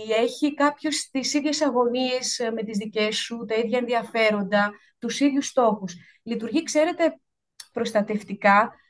έχει 0.09 0.53
κάποιος 0.53 1.09
τις 1.11 1.33
ίδιες 1.33 1.61
αγωνίες 1.61 2.39
ε, 2.39 2.51
με 2.51 2.63
τις 2.63 2.77
δικές 2.77 3.17
σου, 3.17 3.45
τα 3.47 3.55
ίδια 3.55 3.77
ενδιαφέροντα, 3.77 4.71
τους 4.99 5.19
ίδιους 5.19 5.47
στόχους. 5.47 5.95
Λειτουργεί, 6.23 6.63
ξέρετε, 6.63 7.19
προστατευτικά 7.71 8.61
ε, 8.61 8.80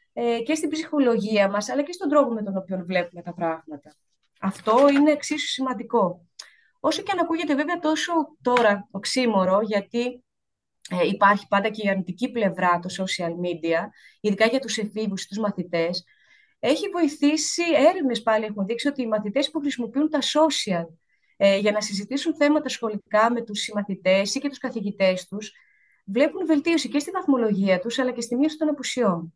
και 0.46 0.56
στην 0.56 0.70
ψυχολογία 0.70 1.50
μας, 1.50 1.70
αλλά 1.70 1.84
και 1.84 1.91
στον 1.91 2.10
τρόπο 2.10 2.34
με 2.34 2.44
τον 2.44 2.58
οποίο 2.58 2.84
βλέπουμε 2.86 3.22
τα 3.22 3.34
πράγματα. 3.34 3.96
Αυτό 4.41 4.89
είναι 4.89 5.12
εξίσου 5.12 5.48
σημαντικό. 5.48 6.25
Όσο 6.80 7.01
και 7.01 7.12
αν 7.12 7.20
ακούγεται 7.20 7.56
βέβαια 7.56 7.80
τόσο 7.80 8.13
τώρα 8.41 8.88
οξύμορο, 8.91 9.62
γιατί 9.62 10.24
ε, 10.89 11.08
υπάρχει 11.08 11.48
πάντα 11.48 11.70
και 11.70 11.86
η 11.86 11.89
αρνητική 11.89 12.32
πλευρά 12.32 12.80
το 12.80 13.03
social 13.03 13.30
media, 13.30 13.80
ειδικά 14.22 14.46
για 14.46 14.60
τους 14.60 14.77
εφήβους, 14.77 15.25
τους 15.25 15.38
μαθητές, 15.38 16.03
έχει 16.60 16.89
βοηθήσει, 16.89 17.63
έρευνες 17.89 18.22
πάλι 18.22 18.46
έχουν 18.46 18.65
δείξει 18.65 18.88
ότι 18.88 19.01
οι 19.01 19.08
μαθητές 19.08 19.51
που 19.51 19.60
χρησιμοποιούν 19.60 20.10
τα 20.10 20.20
social 20.20 20.86
ε, 21.38 21.58
για 21.58 21.72
να 21.72 21.82
συζητήσουν 21.82 22.36
θέματα 22.36 22.70
σχολικά 22.70 23.32
με 23.32 23.41
τους 23.41 23.60
συμμαθητές 23.60 24.36
ή 24.36 24.39
και 24.39 24.50
τους 24.50 24.58
καθηγητές 24.58 25.27
τους, 25.27 25.51
βλέπουν 26.06 26.46
βελτίωση 26.46 26.89
και 26.89 27.00
στη 27.00 27.12
βαθμολογία 27.12 27.80
τους, 27.80 28.00
αλλά 28.00 28.12
και 28.12 28.22
στη 28.22 28.36
μείωση 28.36 28.58
των 28.58 28.70
απουσιών. 28.70 29.34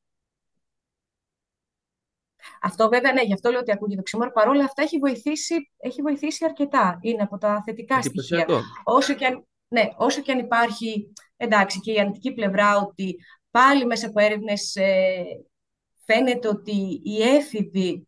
Αυτό 2.61 2.89
βέβαια, 2.89 3.13
ναι, 3.13 3.21
γι' 3.21 3.33
αυτό 3.33 3.51
λέω 3.51 3.59
ότι 3.59 3.71
ακούγεται 3.71 3.99
οξύμορο. 3.99 4.31
Παρ' 4.31 4.47
όλα 4.47 4.63
αυτά 4.63 4.81
έχει 4.81 4.97
βοηθήσει, 4.97 5.71
έχει 5.77 6.01
βοηθήσει 6.01 6.45
αρκετά. 6.45 6.99
Είναι 7.01 7.21
από 7.21 7.37
τα 7.37 7.61
θετικά 7.65 8.01
στοιχεία. 8.01 8.45
Όσο 8.83 9.13
και, 9.13 9.25
αν, 9.25 9.47
ναι, 9.67 9.89
όσο 9.97 10.21
και 10.21 10.31
αν 10.31 10.39
υπάρχει 10.39 11.13
εντάξει, 11.37 11.79
και 11.79 11.91
η 11.91 11.99
αρνητική 11.99 12.33
πλευρά 12.33 12.77
ότι 12.77 13.15
πάλι 13.51 13.85
μέσα 13.85 14.07
από 14.07 14.19
έρευνες 14.19 14.75
ε, 14.75 15.23
φαίνεται 16.05 16.47
ότι 16.47 17.01
οι 17.03 17.21
έφηβοι 17.21 18.07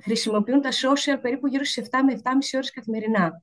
χρησιμοποιούν 0.00 0.60
τα 0.60 0.70
social 0.70 1.18
περίπου 1.22 1.46
γύρω 1.46 1.64
στις 1.64 1.88
7 1.90 1.98
με 2.04 2.20
7,5 2.24 2.30
ώρες 2.54 2.70
καθημερινά. 2.70 3.42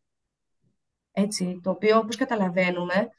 Έτσι, 1.11 1.59
το 1.63 1.69
οποίο, 1.69 1.97
όπως 1.97 2.15
καταλαβαίνουμε, 2.15 3.09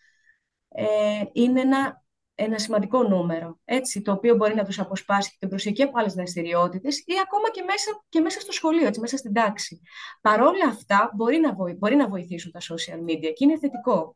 ε, 0.68 1.22
είναι 1.32 1.60
ένα 1.60 2.04
ένα 2.38 2.58
σημαντικό 2.58 3.02
νούμερο, 3.02 3.58
έτσι, 3.64 4.02
το 4.02 4.12
οποίο 4.12 4.34
μπορεί 4.34 4.54
να 4.54 4.64
τους 4.64 4.78
αποσπάσει 4.78 5.30
και 5.30 5.36
την 5.38 5.48
προσοχή 5.48 5.82
από 5.82 5.98
άλλες 5.98 6.14
δραστηριότητες 6.14 6.98
ή 6.98 7.12
ακόμα 7.22 7.50
και 7.50 7.62
μέσα, 7.62 8.04
και 8.08 8.20
μέσα 8.20 8.40
στο 8.40 8.52
σχολείο, 8.52 8.86
έτσι, 8.86 9.00
μέσα 9.00 9.16
στην 9.16 9.32
τάξη. 9.32 9.80
Παρόλα 10.20 10.66
αυτά, 10.68 11.10
μπορεί 11.14 11.38
να, 11.38 11.52
μπορεί 11.74 11.96
να 11.96 12.08
βοηθήσουν 12.08 12.52
τα 12.52 12.60
social 12.60 13.10
media 13.10 13.32
και 13.34 13.44
είναι 13.44 13.58
θετικό. 13.58 14.14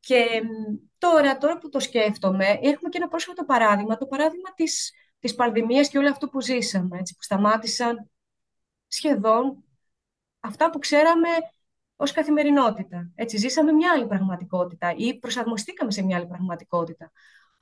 Και 0.00 0.42
τώρα, 0.98 1.38
τώρα 1.38 1.58
που 1.58 1.68
το 1.68 1.80
σκέφτομαι, 1.80 2.46
έχουμε 2.46 2.88
και 2.88 2.98
ένα 2.98 3.08
πρόσφατο 3.08 3.44
παράδειγμα, 3.44 3.96
το 3.96 4.06
παράδειγμα 4.06 4.52
της, 4.54 4.92
της 5.18 5.34
πανδημίας 5.34 5.88
και 5.88 5.98
όλο 5.98 6.08
αυτό 6.08 6.28
που 6.28 6.40
ζήσαμε, 6.40 6.98
έτσι, 6.98 7.14
που 7.14 7.22
σταμάτησαν 7.22 8.10
σχεδόν 8.86 9.64
αυτά 10.40 10.70
που 10.70 10.78
ξέραμε 10.78 11.28
ως 11.96 12.12
καθημερινότητα. 12.12 13.10
Έτσι, 13.14 13.36
ζήσαμε 13.36 13.72
μια 13.72 13.92
άλλη 13.92 14.06
πραγματικότητα 14.06 14.94
ή 14.96 15.18
προσαρμοστήκαμε 15.18 15.90
σε 15.90 16.02
μια 16.02 16.16
άλλη 16.16 16.26
πραγματικότητα 16.26 17.12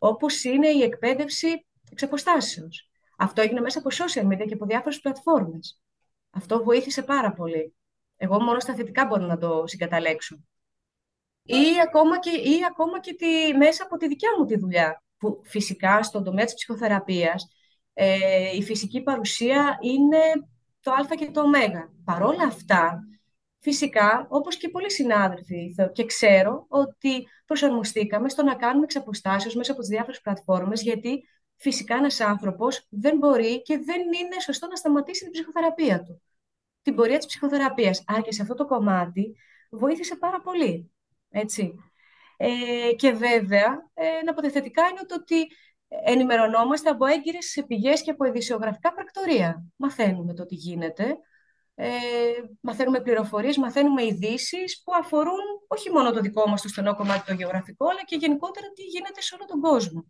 όπως 0.02 0.45
είναι 0.45 0.69
η 0.69 0.83
εκπαίδευση 0.83 1.66
εξ 1.90 2.25
Αυτό 3.16 3.40
έγινε 3.42 3.61
μέσα 3.61 3.78
από 3.78 3.88
social 3.92 4.26
media 4.26 4.45
και 4.47 4.54
από 4.54 4.66
διάφορες 4.66 5.00
πλατφόρμες. 5.00 5.80
Αυτό 6.30 6.62
βοήθησε 6.62 7.02
πάρα 7.02 7.33
πολύ. 7.33 7.75
Εγώ 8.16 8.42
μόνο 8.42 8.61
στα 8.61 8.75
θετικά 8.75 9.07
μπορώ 9.07 9.26
να 9.26 9.38
το 9.38 9.62
συγκαταλέξω. 9.66 10.40
Ή 11.42 11.80
ακόμα 11.87 12.19
και, 12.19 12.30
ή 12.30 12.59
ακόμα 12.71 13.00
και 13.00 13.14
τη, 13.14 13.57
μέσα 13.57 13.85
από 13.85 13.97
τη 13.97 14.09
δικιά 14.09 14.28
μου 14.38 14.45
τη 14.45 14.59
δουλειά, 14.59 15.02
που 15.19 15.40
φυσικά 15.45 16.02
στον 16.02 16.25
τομέα 16.25 16.45
της 16.45 16.54
ψυχοθεραπείας 16.54 17.49
ε, 17.92 18.57
η 18.57 18.62
φυσική 18.62 19.02
παρουσία 19.02 19.78
είναι 19.80 20.19
το 20.80 20.92
α 20.92 21.16
και 21.16 21.30
το 21.30 21.40
ω. 21.40 21.45
Παρόλα 22.04 22.45
αυτά, 22.45 23.00
Φυσικά, 23.62 24.26
όπως 24.31 24.57
και 24.57 24.69
πολλοί 24.69 24.90
συνάδελφοι 24.90 25.75
και 25.93 26.05
ξέρω 26.05 26.67
ότι 26.69 27.29
προσαρμοστήκαμε 27.47 28.29
στο 28.29 28.43
να 28.43 28.55
κάνουμε 28.55 28.85
εξ 28.85 29.55
μέσα 29.55 29.73
από 29.73 29.81
τις 29.81 29.88
διάφορες 29.88 30.21
πλατφόρμες, 30.21 30.83
γιατί 30.83 31.29
φυσικά 31.57 31.95
ένας 31.95 32.21
άνθρωπος 32.21 32.87
δεν 32.90 33.17
μπορεί 33.17 33.62
και 33.62 33.79
δεν 33.79 34.00
είναι 34.00 34.40
σωστό 34.40 34.67
να 34.67 34.76
σταματήσει 34.76 35.23
την 35.23 35.33
ψυχοθεραπεία 35.33 36.02
του. 36.02 36.23
Την 36.83 36.95
πορεία 36.95 37.17
της 37.17 37.26
ψυχοθεραπείας. 37.26 38.05
Άρα 38.07 38.21
και 38.21 38.33
σε 38.33 38.43
αυτό 38.43 38.55
το 38.55 38.67
κομμάτι 38.67 39.35
βοήθησε 39.71 40.17
πάρα 40.17 40.40
πολύ. 40.40 40.93
Έτσι. 41.31 41.75
Ε, 42.37 42.93
και 42.97 43.11
βέβαια, 43.11 43.90
ε, 43.95 44.07
ένα 44.07 44.31
από 44.31 44.43
τα 44.43 44.50
θετικά 44.50 44.83
είναι 44.88 45.05
το 45.07 45.14
ότι 45.14 45.47
ενημερωνόμαστε 45.88 46.90
από 46.90 47.07
έγκυρες 47.07 47.64
πηγές 47.67 48.02
και 48.02 48.11
από 48.11 48.25
ειδησιογραφικά 48.25 48.93
πρακτορία. 48.93 49.64
Μαθαίνουμε 49.76 50.35
το 50.35 50.47
τι 50.47 50.55
γίνεται, 50.55 51.19
ε, 51.83 51.91
μαθαίνουμε 52.61 53.01
πληροφορίες, 53.01 53.57
μαθαίνουμε 53.57 54.05
ειδήσεις 54.05 54.83
που 54.85 54.93
αφορούν 54.95 55.45
όχι 55.67 55.91
μόνο 55.91 56.13
το 56.13 56.21
δικό 56.21 56.49
μας 56.49 56.63
το 56.63 56.69
στενό 56.69 56.97
κομμάτι 56.97 57.27
το 57.27 57.33
γεωγραφικό, 57.33 57.89
αλλά 57.89 58.05
και 58.05 58.17
γενικότερα 58.17 58.67
τι 58.75 58.83
γίνεται 58.83 59.21
σε 59.21 59.35
όλο 59.35 59.45
τον 59.45 59.61
κόσμο. 59.61 60.05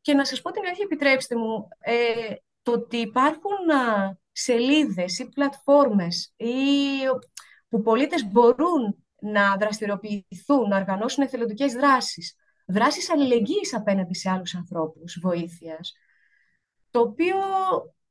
Και 0.00 0.14
να 0.14 0.24
σας 0.24 0.42
πω 0.42 0.50
την 0.50 0.62
αλήθεια, 0.64 0.84
επιτρέψτε 0.84 1.36
μου, 1.36 1.68
ε, 1.78 2.34
το 2.62 2.72
ότι 2.72 2.96
υπάρχουν 2.96 3.70
α, 3.70 4.16
σελίδες 4.32 5.18
ή 5.18 5.28
πλατφόρμες 5.28 6.32
ή, 6.36 6.54
που 7.68 7.82
πολίτες 7.82 8.24
μπορούν 8.24 9.06
να 9.20 9.56
δραστηριοποιηθούν, 9.56 10.68
να 10.68 10.76
οργανώσουν 10.76 11.24
εθελοντικές 11.24 11.72
δράσεις, 11.72 12.34
δράσεις 12.66 13.10
αλληλεγγύης 13.10 13.74
απέναντι 13.74 14.14
σε 14.14 14.30
άλλους 14.30 14.54
ανθρώπους, 14.54 15.18
βοήθειας, 15.22 15.92
το 16.90 17.00
οποίο 17.00 17.36
ε, 17.36 18.05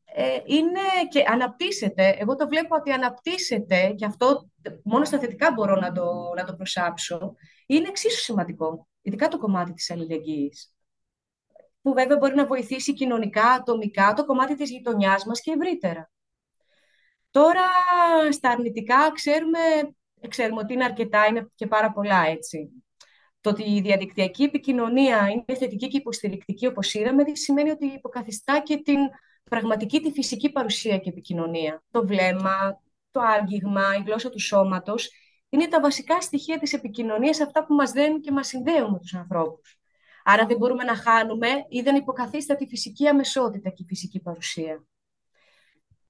είναι 0.45 0.79
και 1.09 1.23
αναπτύσσεται. 1.27 2.15
Εγώ 2.19 2.35
το 2.35 2.47
βλέπω 2.47 2.75
ότι 2.75 2.91
αναπτύσσεται 2.91 3.93
και 3.97 4.05
αυτό 4.05 4.49
μόνο 4.83 5.05
στα 5.05 5.19
θετικά 5.19 5.51
μπορώ 5.51 5.75
να 5.75 5.91
το, 5.91 6.33
να 6.35 6.43
το 6.43 6.55
προσάψω. 6.55 7.35
Είναι 7.65 7.87
εξίσου 7.87 8.21
σημαντικό, 8.21 8.87
ειδικά 9.01 9.27
το 9.27 9.37
κομμάτι 9.37 9.73
της 9.73 9.91
αλληλεγγύης. 9.91 10.75
Που 11.81 11.93
βέβαια 11.93 12.17
μπορεί 12.17 12.35
να 12.35 12.45
βοηθήσει 12.45 12.93
κοινωνικά, 12.93 13.51
ατομικά, 13.51 14.13
το 14.13 14.25
κομμάτι 14.25 14.55
της 14.55 14.69
γειτονιάς 14.69 15.25
μας 15.25 15.41
και 15.41 15.51
ευρύτερα. 15.51 16.11
Τώρα, 17.31 17.65
στα 18.31 18.49
αρνητικά, 18.49 19.11
ξέρουμε, 19.13 19.59
ξέρουμε 20.27 20.61
ότι 20.61 20.73
είναι 20.73 20.83
αρκετά, 20.83 21.25
είναι 21.25 21.47
και 21.55 21.67
πάρα 21.67 21.91
πολλά 21.91 22.25
έτσι. 22.25 22.69
Το 23.41 23.49
ότι 23.49 23.63
η 23.63 23.81
διαδικτυακή 23.81 24.43
επικοινωνία 24.43 25.29
είναι 25.29 25.57
θετική 25.57 25.87
και 25.87 25.97
υποστηρικτική, 25.97 26.67
όπως 26.67 26.93
είδαμε, 26.93 27.23
σημαίνει 27.33 27.69
ότι 27.69 27.85
υποκαθιστά 27.85 28.61
και 28.61 28.77
την 28.77 28.99
πραγματική 29.49 30.01
τη 30.01 30.11
φυσική 30.11 30.51
παρουσία 30.51 30.97
και 30.97 31.09
επικοινωνία. 31.09 31.83
Το 31.91 32.05
βλέμμα, 32.05 32.81
το 33.11 33.19
άγγιγμα, 33.21 33.95
η 33.95 34.03
γλώσσα 34.05 34.29
του 34.29 34.39
σώματος 34.39 35.11
είναι 35.49 35.67
τα 35.67 35.81
βασικά 35.81 36.21
στοιχεία 36.21 36.59
της 36.59 36.73
επικοινωνίας, 36.73 37.41
αυτά 37.41 37.65
που 37.65 37.73
μας 37.73 37.91
δένουν 37.91 38.21
και 38.21 38.31
μας 38.31 38.47
συνδέουν 38.47 38.91
με 38.91 38.99
τους 38.99 39.13
ανθρώπους. 39.13 39.79
Άρα 40.23 40.45
δεν 40.45 40.57
μπορούμε 40.57 40.83
να 40.83 40.95
χάνουμε 40.95 41.47
ή 41.69 41.81
δεν 41.81 41.95
υποκαθίστα 41.95 42.55
τη 42.55 42.67
φυσική 42.67 43.07
αμεσότητα 43.07 43.69
και 43.69 43.83
η 43.83 43.85
φυσική 43.87 44.19
παρουσία. 44.19 44.85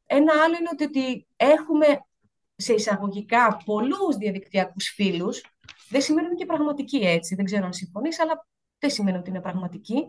Ένα 0.05 0.33
άλλο 0.43 0.55
είναι 0.55 0.69
ότι 0.71 1.27
έχουμε 1.35 1.85
σε 2.55 2.73
εισαγωγικά 2.73 3.61
πολλούς 3.65 4.15
διαδικτυακούς 4.17 4.87
φίλους, 4.89 5.43
δεν 5.89 6.01
σημαίνει 6.01 6.27
ότι 6.27 6.35
είναι 6.35 6.45
και 6.45 6.53
πραγματική 6.53 6.97
έτσι, 6.97 7.35
δεν 7.35 7.45
ξέρω 7.45 7.65
αν 7.65 7.73
συμφωνείς, 7.73 8.19
αλλά 8.19 8.47
δεν 8.79 8.89
σημαίνει 8.89 9.17
ότι 9.17 9.29
είναι 9.29 9.41
πραγματική. 9.41 10.07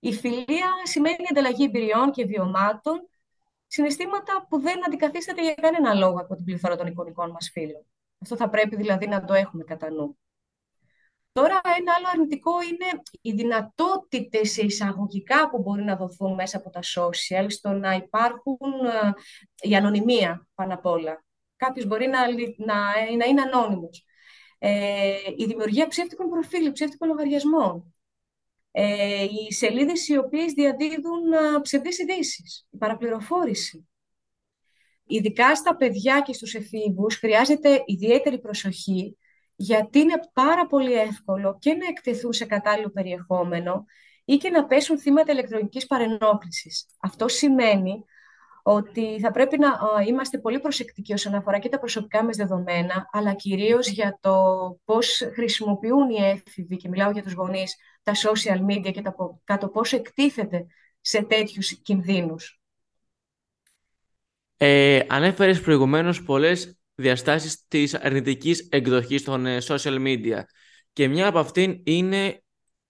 Η 0.00 0.12
φιλία 0.12 0.72
σημαίνει 0.82 1.26
ανταλλαγή 1.30 1.64
εμπειριών 1.64 2.10
και 2.10 2.24
βιωμάτων, 2.24 3.08
συναισθήματα 3.66 4.46
που 4.48 4.60
δεν 4.60 4.86
αντικαθίσταται 4.86 5.42
για 5.42 5.54
κανένα 5.54 5.94
λόγο 5.94 6.18
από 6.20 6.34
την 6.34 6.44
πληθώρα 6.44 6.76
των 6.76 6.86
εικονικών 6.86 7.30
μας 7.30 7.50
φίλων. 7.52 7.86
Αυτό 8.20 8.36
θα 8.36 8.48
πρέπει 8.48 8.76
δηλαδή 8.76 9.06
να 9.06 9.24
το 9.24 9.34
έχουμε 9.34 9.64
κατά 9.64 9.90
νου. 9.90 10.18
Τώρα 11.32 11.60
ένα 11.78 11.92
άλλο 11.96 12.06
αρνητικό 12.12 12.62
είναι 12.62 13.02
οι 13.20 13.32
δυνατότητες 13.32 14.56
εισαγωγικά 14.56 15.50
που 15.50 15.58
μπορεί 15.58 15.82
να 15.82 15.96
δοθούν 15.96 16.34
μέσα 16.34 16.56
από 16.56 16.70
τα 16.70 16.80
social 16.80 17.46
στο 17.48 17.72
να 17.72 17.92
υπάρχουν 17.94 18.56
ε, 18.84 19.12
η 19.68 19.76
ανωνυμία 19.76 20.46
πάνω 20.54 20.74
απ' 20.74 20.86
όλα. 20.86 21.24
Κάποιος 21.56 21.86
μπορεί 21.86 22.06
να, 22.06 22.20
να, 22.56 22.74
να 23.16 23.24
είναι 23.24 23.42
ανώνυμος. 23.42 24.04
Ε, 24.58 25.16
η 25.36 25.44
δημιουργία 25.44 25.86
ψεύτικων 25.86 26.28
προφίλ, 26.28 26.72
ψεύτικων 26.72 27.08
λογαριασμών. 27.08 27.94
Ε, 28.72 29.24
οι 29.24 29.52
σελίδες 29.52 30.08
οι 30.08 30.16
οποίες 30.16 30.52
διαδίδουν 30.52 31.32
ε, 31.32 31.60
ψευδείς 31.62 31.98
ειδήσεις, 31.98 32.66
η 32.70 32.76
παραπληροφόρηση. 32.76 33.88
Ειδικά 35.06 35.54
στα 35.54 35.76
παιδιά 35.76 36.20
και 36.20 36.32
στους 36.32 36.54
εφήβους 36.54 37.16
χρειάζεται 37.16 37.82
ιδιαίτερη 37.86 38.38
προσοχή 38.38 39.16
γιατί 39.56 39.98
είναι 39.98 40.20
πάρα 40.32 40.66
πολύ 40.66 40.92
εύκολο 40.92 41.56
και 41.60 41.74
να 41.74 41.86
εκτεθούν 41.86 42.32
σε 42.32 42.44
κατάλληλο 42.44 42.90
περιεχόμενο 42.90 43.84
ή 44.24 44.36
και 44.36 44.50
να 44.50 44.66
πέσουν 44.66 44.98
θύματα 44.98 45.32
ηλεκτρονικής 45.32 45.86
παρενόχλησης. 45.86 46.86
Αυτό 47.00 47.28
σημαίνει 47.28 48.04
ότι 48.62 49.20
θα 49.20 49.30
πρέπει 49.30 49.58
να 49.58 49.68
είμαστε 50.06 50.38
πολύ 50.38 50.60
προσεκτικοί 50.60 51.12
όσον 51.12 51.34
αφορά 51.34 51.58
και 51.58 51.68
τα 51.68 51.78
προσωπικά 51.78 52.24
μας 52.24 52.36
δεδομένα, 52.36 53.08
αλλά 53.12 53.34
κυρίως 53.34 53.88
για 53.88 54.18
το 54.20 54.34
πώς 54.84 55.22
χρησιμοποιούν 55.34 56.10
οι 56.10 56.16
έφηβοι, 56.16 56.76
και 56.76 56.88
μιλάω 56.88 57.10
για 57.10 57.22
τους 57.22 57.32
γονείς, 57.32 57.76
τα 58.02 58.12
social 58.14 58.66
media 58.70 58.90
και 58.92 59.02
τα, 59.44 59.58
το 59.58 59.68
πώς 59.68 59.92
εκτίθεται 59.92 60.66
σε 61.00 61.22
τέτοιους 61.22 61.80
κινδύνους. 61.82 62.60
Ε, 64.56 65.00
ανέφερες 65.08 65.60
προηγουμένως 65.60 66.22
πολλές 66.22 66.78
διαστάσεις 66.94 67.66
της 67.68 67.94
αρνητικής 67.94 68.68
εκδοχής 68.70 69.24
των 69.24 69.46
ε, 69.46 69.58
social 69.60 70.06
media 70.06 70.40
και 70.92 71.08
μια 71.08 71.26
από 71.26 71.38
αυτήν 71.38 71.80
είναι 71.84 72.42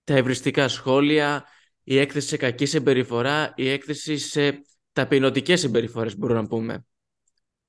τα 0.05 0.14
ευριστικά 0.14 0.69
σχόλια, 0.69 1.45
η 1.83 1.99
έκθεση 1.99 2.29
σε 2.29 2.37
κακή 2.37 2.67
συμπεριφορά, 2.67 3.52
η 3.57 3.69
έκθεση 3.69 4.19
σε 4.19 4.61
ταπεινωτικές 4.93 5.61
συμπεριφορές 5.61 6.17
μπορούμε 6.17 6.40
να 6.40 6.47
πούμε. 6.47 6.87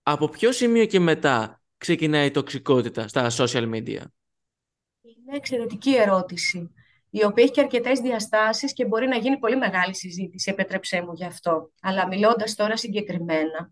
Από 0.03 0.29
ποιο 0.29 0.51
σημείο 0.51 0.85
και 0.85 0.99
μετά 0.99 1.61
ξεκινάει 1.77 2.25
η 2.25 2.31
τοξικότητα 2.31 3.07
στα 3.07 3.31
social 3.31 3.73
media? 3.73 4.03
Είναι 5.01 5.35
εξαιρετική 5.35 5.95
ερώτηση, 5.95 6.71
η 7.13 7.23
οποία 7.25 7.43
έχει 7.43 7.53
και 7.53 7.61
αρκετές 7.61 7.99
διαστάσεις 7.99 8.73
και 8.73 8.85
μπορεί 8.85 9.07
να 9.07 9.17
γίνει 9.17 9.37
πολύ 9.37 9.57
μεγάλη 9.57 9.95
συζήτηση, 9.95 10.51
επέτρεψέ 10.51 11.01
μου 11.01 11.13
γι' 11.13 11.25
αυτό. 11.25 11.71
Αλλά 11.81 12.07
μιλώντας 12.07 12.55
τώρα 12.55 12.77
συγκεκριμένα, 12.77 13.71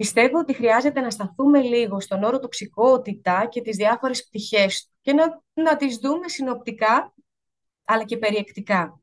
Πιστεύω 0.00 0.38
ότι 0.38 0.52
χρειάζεται 0.52 1.00
να 1.00 1.10
σταθούμε 1.10 1.60
λίγο 1.60 2.00
στον 2.00 2.22
όρο 2.22 2.38
τοξικότητα 2.38 3.46
και 3.50 3.60
τις 3.60 3.76
διάφορες 3.76 4.24
πτυχές 4.24 4.84
του 4.84 4.92
και 5.00 5.12
να, 5.12 5.42
να 5.52 5.76
τις 5.76 5.96
δούμε 5.96 6.28
συνοπτικά 6.28 7.14
αλλά 7.84 8.04
και 8.04 8.16
περιεκτικά. 8.16 9.00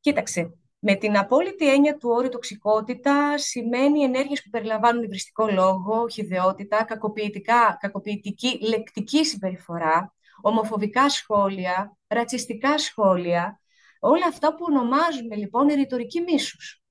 Κοίταξε, 0.00 0.54
με 0.78 0.94
την 0.94 1.16
απόλυτη 1.16 1.72
έννοια 1.72 1.96
του 1.96 2.08
όρου 2.10 2.28
τοξικότητα 2.28 3.38
σημαίνει 3.38 4.02
ενέργειες 4.02 4.42
που 4.42 4.50
περιλαμβάνουν 4.50 5.02
υβριστικό 5.02 5.46
λόγο, 5.46 6.08
χιδεότητα, 6.08 6.84
κακοποιητικά, 6.84 7.76
κακοποιητική 7.80 8.58
λεκτική 8.68 9.24
συμπεριφορά, 9.24 10.14
ομοφοβικά 10.46 11.08
σχόλια, 11.08 11.96
ρατσιστικά 12.06 12.78
σχόλια, 12.78 13.60
όλα 14.00 14.26
αυτά 14.26 14.54
που 14.54 14.64
ονομάζουμε 14.68 15.36
λοιπόν 15.36 15.68
η 15.68 15.74
ρητορική 15.74 16.20
μίσους. 16.20 16.82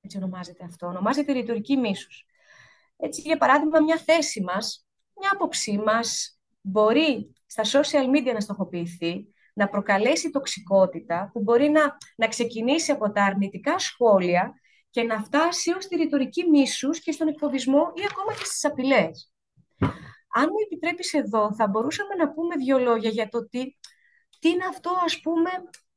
Έτσι 0.00 0.16
ονομάζεται 0.16 0.64
αυτό, 0.64 0.86
ονομάζεται 0.86 1.32
ρητορική 1.32 1.76
μίσους. 1.76 2.24
Έτσι, 2.96 3.20
για 3.20 3.36
παράδειγμα, 3.36 3.80
μια 3.80 3.96
θέση 3.96 4.42
μας, 4.42 4.86
μια 5.20 5.30
άποψή 5.32 5.78
μας 5.78 6.38
μπορεί 6.60 7.32
στα 7.46 7.62
social 7.64 8.16
media 8.16 8.32
να 8.32 8.40
στοχοποιηθεί, 8.40 9.32
να 9.54 9.68
προκαλέσει 9.68 10.30
τοξικότητα 10.30 11.30
που 11.32 11.40
μπορεί 11.40 11.68
να, 11.68 11.96
να 12.16 12.28
ξεκινήσει 12.28 12.92
από 12.92 13.12
τα 13.12 13.24
αρνητικά 13.24 13.78
σχόλια 13.78 14.54
και 14.90 15.02
να 15.02 15.22
φτάσει 15.22 15.72
ως 15.72 15.86
τη 15.86 15.96
ρητορική 15.96 16.48
μίσους 16.48 17.00
και 17.00 17.12
στον 17.12 17.28
εκφοβισμό 17.28 17.92
ή 17.94 18.00
ακόμα 18.10 18.32
και 18.38 18.44
στις 18.44 18.64
απειλές. 18.64 19.32
Αν 20.28 20.48
μου 20.50 20.58
επιτρέπεις 20.64 21.12
εδώ, 21.12 21.54
θα 21.54 21.66
μπορούσαμε 21.66 22.14
να 22.14 22.32
πούμε 22.32 22.56
δύο 22.56 22.78
λόγια 22.78 23.10
για 23.10 23.28
το 23.28 23.48
τι, 23.48 23.76
τι 24.38 24.48
είναι 24.48 24.64
αυτό, 24.64 24.90
ας 25.04 25.20
πούμε, 25.20 25.50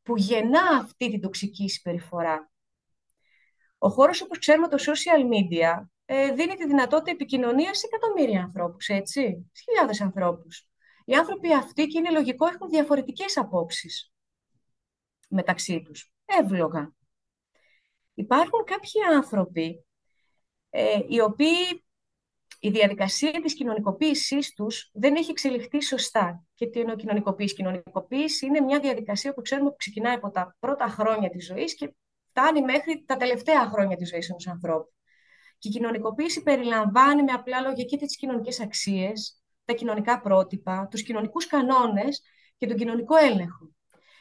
που 0.03 0.17
γεννά 0.17 0.61
αυτή 0.79 1.09
την 1.09 1.21
τοξική 1.21 1.69
συμπεριφορά. 1.69 2.51
Ο 3.77 3.89
χώρος, 3.89 4.21
όπως 4.21 4.39
ξέρουμε, 4.39 4.67
το 4.67 4.77
social 4.79 5.21
media 5.21 5.85
ε, 6.05 6.31
δίνει 6.31 6.55
τη 6.55 6.67
δυνατότητα 6.67 7.11
επικοινωνίας 7.11 7.77
σε 7.77 7.87
εκατομμύρια 7.91 8.43
ανθρώπους, 8.43 8.87
έτσι, 8.87 9.49
σε 9.51 9.63
χιλιάδες 9.63 10.01
ανθρώπους. 10.01 10.67
Οι 11.05 11.13
άνθρωποι 11.13 11.53
αυτοί, 11.53 11.87
και 11.87 11.97
είναι 11.97 12.11
λογικό, 12.11 12.47
έχουν 12.47 12.69
διαφορετικές 12.69 13.37
απόψεις 13.37 14.13
μεταξύ 15.29 15.81
τους. 15.81 16.13
Εύλογα. 16.25 16.93
Υπάρχουν 18.13 18.63
κάποιοι 18.63 19.01
άνθρωποι 19.15 19.85
ε, 20.69 20.99
οι 21.07 21.19
οποίοι 21.19 21.83
η 22.63 22.69
διαδικασία 22.69 23.31
της 23.31 23.53
κοινωνικοποίησής 23.53 24.53
τους 24.53 24.89
δεν 24.93 25.15
έχει 25.15 25.31
εξελιχθεί 25.31 25.81
σωστά. 25.81 26.43
Και 26.55 26.67
τι 26.67 26.79
εννοώ 26.79 26.95
κοινωνικοποίηση; 26.95 27.55
Κοινωνικοποίηση 27.55 28.45
είναι 28.45 28.59
μια 28.59 28.79
διαδικασία 28.79 29.33
που 29.33 29.41
ξέρουμε 29.41 29.69
που 29.69 29.75
ξεκινάει 29.75 30.15
από 30.15 30.31
τα 30.31 30.55
πρώτα 30.59 30.87
χρόνια 30.87 31.29
της 31.29 31.45
ζωής 31.45 31.75
και 31.75 31.93
φτάνει 32.29 32.61
μέχρι 32.61 33.03
τα 33.05 33.17
τελευταία 33.17 33.69
χρόνια 33.69 33.97
της 33.97 34.09
ζωής 34.09 34.29
ενός 34.29 34.47
ανθρώπου. 34.47 34.93
Και 35.57 35.67
η 35.67 35.71
κοινωνικοποίηση 35.71 36.43
περιλαμβάνει 36.43 37.23
με 37.23 37.31
απλά 37.31 37.61
λόγια 37.61 37.83
και 37.83 37.97
τις 37.97 38.17
κοινωνικές 38.17 38.59
αξίες, 38.59 39.41
τα 39.65 39.73
κοινωνικά 39.73 40.21
πρότυπα, 40.21 40.87
τους 40.91 41.03
κοινωνικούς 41.03 41.47
κανόνες 41.47 42.21
και 42.57 42.67
τον 42.67 42.77
κοινωνικό 42.77 43.15
έλεγχο. 43.15 43.71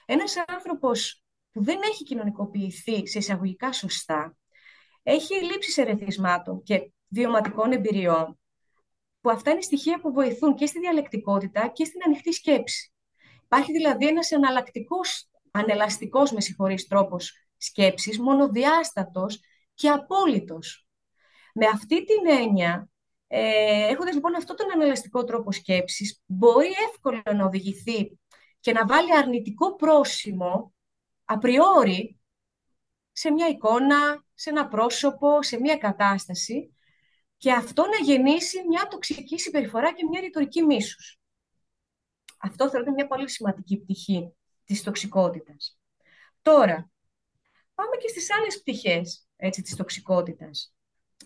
Ένας 0.06 0.44
άνθρωπος 0.46 1.24
που 1.52 1.64
δεν 1.64 1.78
έχει 1.90 2.04
κοινωνικοποιηθεί 2.04 3.06
σε 3.06 3.18
εισαγωγικά 3.18 3.72
σωστά, 3.72 4.36
έχει 5.02 5.34
λήψεις 5.44 5.76
ερεθισμάτων 5.76 6.62
και 6.62 6.90
βιωματικών 7.10 7.72
εμπειριών, 7.72 8.38
που 9.20 9.30
αυτά 9.30 9.50
είναι 9.50 9.60
στοιχεία 9.60 10.00
που 10.00 10.12
βοηθούν 10.12 10.54
και 10.54 10.66
στη 10.66 10.78
διαλεκτικότητα 10.78 11.68
και 11.68 11.84
στην 11.84 12.00
ανοιχτή 12.06 12.32
σκέψη. 12.32 12.92
Υπάρχει 13.44 13.72
δηλαδή 13.72 14.06
ένας 14.06 14.30
εναλλακτικός, 14.30 15.30
ανελαστικός, 15.50 16.32
με 16.32 16.40
συγχωρείς, 16.40 16.86
τρόπος 16.86 17.32
σκέψης, 17.56 18.18
μονοδιάστατος 18.18 19.40
και 19.74 19.88
απόλυτος. 19.88 20.86
Με 21.54 21.66
αυτή 21.66 22.04
την 22.04 22.26
έννοια, 22.26 22.88
ε, 23.26 23.86
έχοντας 23.88 24.14
λοιπόν 24.14 24.34
αυτόν 24.34 24.56
τον 24.56 24.72
αναλαστικό 24.72 25.24
τρόπο 25.24 25.52
σκέψης, 25.52 26.22
μπορεί 26.26 26.68
εύκολα 26.90 27.22
να 27.34 27.44
οδηγηθεί 27.44 28.18
και 28.60 28.72
να 28.72 28.86
βάλει 28.86 29.16
αρνητικό 29.16 29.76
πρόσημο, 29.76 30.74
απριόρι, 31.24 32.20
σε 33.12 33.30
μια 33.30 33.48
εικόνα, 33.48 34.24
σε 34.34 34.50
ένα 34.50 34.68
πρόσωπο, 34.68 35.42
σε 35.42 35.60
μια 35.60 35.76
κατάσταση 35.76 36.74
και 37.40 37.52
αυτό 37.52 37.82
να 37.82 38.04
γεννήσει 38.04 38.66
μια 38.68 38.86
τοξική 38.90 39.38
συμπεριφορά 39.38 39.94
και 39.94 40.06
μια 40.10 40.20
ρητορική 40.20 40.62
μίσους. 40.62 41.18
Αυτό 42.38 42.70
θεωρείται 42.70 42.92
μια 42.92 43.06
πολύ 43.06 43.30
σημαντική 43.30 43.78
πτυχή 43.78 44.34
της 44.64 44.82
τοξικότητας. 44.82 45.78
Τώρα, 46.42 46.90
πάμε 47.74 47.96
και 48.00 48.08
στις 48.08 48.32
άλλες 48.32 48.60
πτυχές 48.60 49.26
έτσι, 49.36 49.62
της 49.62 49.76
τοξικότητας 49.76 50.74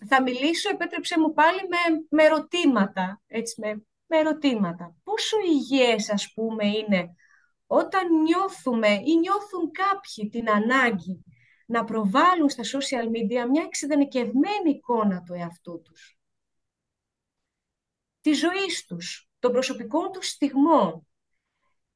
θα 0.07 0.21
μιλήσω, 0.21 0.69
επέτρεψε 0.69 1.19
μου 1.19 1.33
πάλι, 1.33 1.59
με, 1.67 2.05
με 2.09 2.23
ερωτήματα. 2.23 3.21
Έτσι, 3.27 3.61
με, 3.61 3.85
με 4.05 4.17
ερωτήματα. 4.17 4.95
Πόσο 5.03 5.37
υγιές, 5.45 6.09
ας 6.09 6.33
πούμε, 6.33 6.67
είναι 6.67 7.15
όταν 7.67 8.21
νιώθουμε 8.21 8.87
ή 8.87 9.17
νιώθουν 9.19 9.71
κάποιοι 9.71 10.29
την 10.29 10.49
ανάγκη 10.49 11.23
να 11.65 11.83
προβάλλουν 11.83 12.49
στα 12.49 12.63
social 12.63 13.05
media 13.05 13.49
μια 13.49 13.63
εξειδανικευμένη 13.65 14.69
εικόνα 14.69 15.23
του 15.23 15.33
εαυτού 15.33 15.81
τους. 15.81 16.17
Τη 18.21 18.33
ζωή 18.33 18.67
τους, 18.87 19.29
των 19.39 19.51
προσωπικών 19.51 20.11
τους 20.11 20.27
στιγμών. 20.27 21.07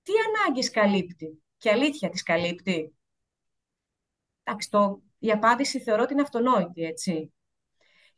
Τι 0.01 0.11
ανάγκες 0.27 0.69
καλύπτει; 0.69 1.43
Και 1.57 1.69
αλήθεια 1.69 2.09
τις 2.09 2.23
καλύπτει; 2.23 2.93
Εντάξει, 4.43 4.69
η 5.19 5.31
απάντηση 5.31 5.79
θεωρώ 5.79 6.03
ότι 6.03 6.13
είναι 6.13 6.21
αυτονόητη, 6.21 6.83
έτσι. 6.83 7.33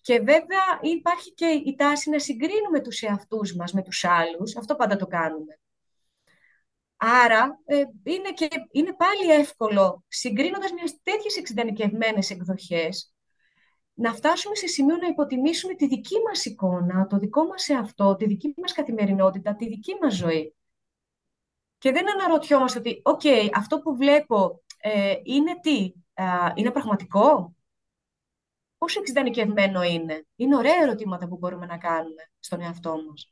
Και 0.02 0.20
βέβαια 0.20 0.80
υπάρχει 0.82 1.34
και 1.34 1.46
η 1.46 1.76
τάση 1.76 2.10
να 2.10 2.20
συγκρίνουμε 2.20 2.82
τους 2.82 3.02
εαυτούς 3.02 3.56
μας 3.56 3.74
με 3.74 3.84
τους 3.84 4.04
άλλους. 4.04 4.56
Αυτό 4.56 4.76
πάντα 4.76 4.96
το 4.96 5.08
κάνουμε. 5.08 5.60
Άρα 7.04 7.60
ε, 7.66 7.84
είναι, 8.04 8.32
και, 8.34 8.48
είναι 8.72 8.94
πάλι 8.94 9.32
εύκολο, 9.32 10.04
συγκρίνοντας 10.08 10.72
με 10.72 10.98
τέτοιες 11.04 11.38
εξιδανικευμένες 11.38 12.30
εκδοχές, 12.30 13.14
να 13.94 14.14
φτάσουμε 14.14 14.56
σε 14.56 14.68
σημείο 14.68 14.98
να 14.98 15.08
υποτιμήσουμε 15.08 15.76
τη 15.76 15.88
δική 15.88 16.16
μας 16.28 16.46
εικόνα, 16.46 17.08
το 17.08 17.18
δικό 17.18 17.44
μας 17.44 17.70
εαυτό, 17.70 18.16
τη 18.16 18.26
δική 18.26 18.54
μας 18.58 18.74
καθημερινότητα, 18.74 19.56
τη 19.56 19.68
δική 19.68 19.98
μας 20.02 20.16
ζωή. 20.16 20.56
Και 21.78 21.92
δεν 21.92 22.12
αναρωτιόμαστε 22.12 22.80
ότι, 22.80 23.02
οκ, 23.04 23.22
αυτό 23.56 23.80
που 23.80 23.96
βλέπω 23.96 24.64
ε, 24.78 25.16
είναι 25.24 25.60
τι, 25.60 25.94
είναι 26.56 26.72
πραγματικό, 26.72 27.56
πόσο 28.78 29.00
εξιδανικευμένο 29.00 29.84
είναι; 29.84 30.26
Είναι 30.36 30.56
ωραία 30.56 30.82
ερωτήματα 30.82 31.28
που 31.28 31.38
μπορούμε 31.38 31.66
να 31.66 31.78
κάνουμε 31.78 32.32
στον 32.40 32.62
εαυτό 32.62 32.96
μας. 33.10 33.32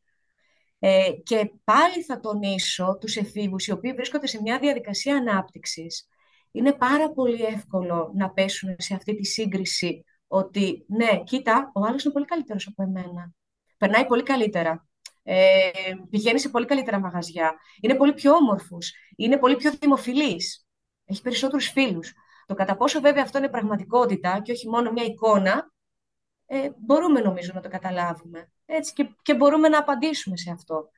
Ε, 0.79 1.11
και 1.23 1.51
πάλι 1.63 2.03
θα 2.03 2.19
τονίσω 2.19 2.97
τους 2.99 3.15
εφήβους 3.15 3.67
οι 3.67 3.71
οποίοι 3.71 3.93
βρίσκονται 3.93 4.27
σε 4.27 4.41
μια 4.41 4.59
διαδικασία 4.59 5.15
ανάπτυξης. 5.15 6.07
Είναι 6.51 6.73
πάρα 6.73 7.11
πολύ 7.11 7.43
εύκολο 7.43 8.11
να 8.15 8.29
πέσουν 8.29 8.75
σε 8.77 8.95
αυτή 8.95 9.15
τη 9.15 9.25
σύγκριση 9.25 10.03
ότι 10.27 10.85
ναι, 10.87 11.23
κοίτα, 11.23 11.71
ο 11.73 11.85
άλλος 11.85 12.03
είναι 12.03 12.13
πολύ 12.13 12.25
καλύτερος 12.25 12.67
από 12.67 12.83
εμένα. 12.83 13.31
Περνάει 13.77 14.05
πολύ 14.05 14.23
καλύτερα. 14.23 14.87
Ε, 15.23 15.71
πηγαίνει 16.09 16.39
σε 16.39 16.49
πολύ 16.49 16.65
καλύτερα 16.65 16.99
μαγαζιά. 16.99 17.53
Είναι 17.81 17.95
πολύ 17.95 18.13
πιο 18.13 18.33
όμορφος. 18.33 18.93
Είναι 19.15 19.37
πολύ 19.37 19.55
πιο 19.55 19.71
δημοφιλής. 19.79 20.67
Έχει 21.05 21.21
περισσότερους 21.21 21.67
φίλους. 21.69 22.13
Το 22.45 22.53
κατά 22.53 22.75
πόσο 22.75 22.99
βέβαια 22.99 23.23
αυτό 23.23 23.37
είναι 23.37 23.49
πραγματικότητα 23.49 24.41
και 24.41 24.51
όχι 24.51 24.69
μόνο 24.69 24.91
μια 24.91 25.03
εικόνα, 25.03 25.71
ε, 26.45 26.69
μπορούμε 26.77 27.19
νομίζω 27.19 27.51
να 27.53 27.61
το 27.61 27.69
καταλάβουμε. 27.69 28.51
Έτσι, 28.71 28.93
και, 28.93 29.09
και 29.21 29.35
μπορούμε 29.35 29.69
να 29.69 29.77
απαντήσουμε 29.77 30.37
σε 30.37 30.51
αυτό. 30.51 30.89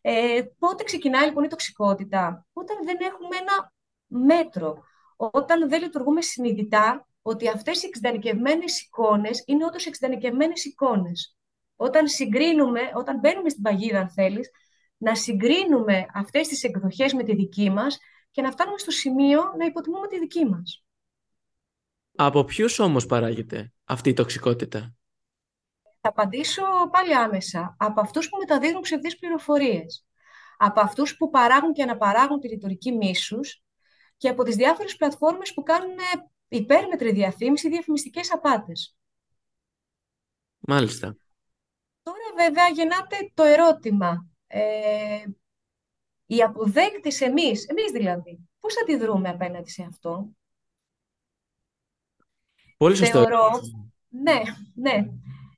Ε, 0.00 0.42
πότε 0.58 0.84
ξεκινάει 0.84 1.26
λοιπόν 1.26 1.44
η 1.44 1.48
τοξικότητα, 1.48 2.46
όταν 2.52 2.76
δεν 2.84 2.96
έχουμε 3.00 3.36
ένα 3.36 3.72
μέτρο, 4.06 4.82
όταν 5.16 5.68
δεν 5.68 5.82
λειτουργούμε 5.82 6.22
συνειδητά 6.22 7.06
ότι 7.22 7.48
αυτές 7.48 7.82
οι 7.82 7.86
εξειδανικευμένες 7.86 8.80
εικόνες 8.80 9.42
είναι 9.46 9.64
όντως 9.64 9.86
εξειδανικευμένες 9.86 10.64
εικόνες. 10.64 11.36
Όταν 11.76 12.08
συγκρίνουμε, 12.08 12.80
όταν 12.94 13.18
μπαίνουμε 13.18 13.48
στην 13.48 13.62
παγίδα 13.62 13.98
αν 13.98 14.10
θέλεις, 14.10 14.50
να 14.96 15.14
συγκρίνουμε 15.14 16.06
αυτές 16.14 16.48
τις 16.48 16.62
εκδοχές 16.62 17.12
με 17.12 17.22
τη 17.22 17.34
δική 17.34 17.70
μας 17.70 17.98
και 18.30 18.42
να 18.42 18.50
φτάνουμε 18.50 18.78
στο 18.78 18.90
σημείο 18.90 19.40
να 19.58 19.64
υποτιμούμε 19.64 20.06
τη 20.06 20.18
δική 20.18 20.44
μας. 20.44 20.84
Από 22.16 22.44
ποιους 22.44 22.78
όμως 22.78 23.06
παράγεται 23.06 23.72
αυτή 23.84 24.08
η 24.08 24.12
τοξικότητα; 24.12 24.94
Θα 26.04 26.08
απαντήσω 26.08 26.62
πάλι 26.90 27.14
άμεσα. 27.14 27.76
Από 27.78 28.00
αυτούς 28.00 28.28
που 28.28 28.36
μεταδίδουν 28.38 28.80
ψευδείς 28.80 29.18
πληροφορίες. 29.18 30.06
Από 30.56 30.80
αυτούς 30.80 31.16
που 31.16 31.30
παράγουν 31.30 31.72
και 31.72 31.82
αναπαράγουν 31.82 32.40
τη 32.40 32.48
ρητορική 32.48 32.92
μίσους 32.92 33.62
και 34.16 34.28
από 34.28 34.42
τις 34.42 34.56
διάφορες 34.56 34.96
πλατφόρμες 34.96 35.54
που 35.54 35.62
κάνουν 35.62 35.96
υπέρμετρη 36.48 37.12
διαφήμιση 37.12 37.66
ή 37.66 37.70
διαφημιστικές 37.70 38.32
απάτες. 38.32 38.96
Μάλιστα. 40.58 41.16
Τώρα 42.02 42.18
βέβαια 42.36 42.68
γεννάται 42.68 43.30
το 43.34 43.42
ερώτημα. 43.42 44.26
Ε, 44.46 45.24
οι 46.26 46.42
αποδέκτες 46.42 47.20
εμείς, 47.20 47.66
εμείς 47.66 47.90
δηλαδή, 47.92 48.48
πώς 48.60 48.74
αντιδρούμε 48.82 49.28
απέναντι 49.28 49.70
σε 49.70 49.82
αυτό; 49.82 50.28
Πολύ 52.76 52.96
σωστό. 52.96 53.18
Θεωρώ, 53.18 53.50
ναι, 54.08 54.42
ναι. 54.74 55.06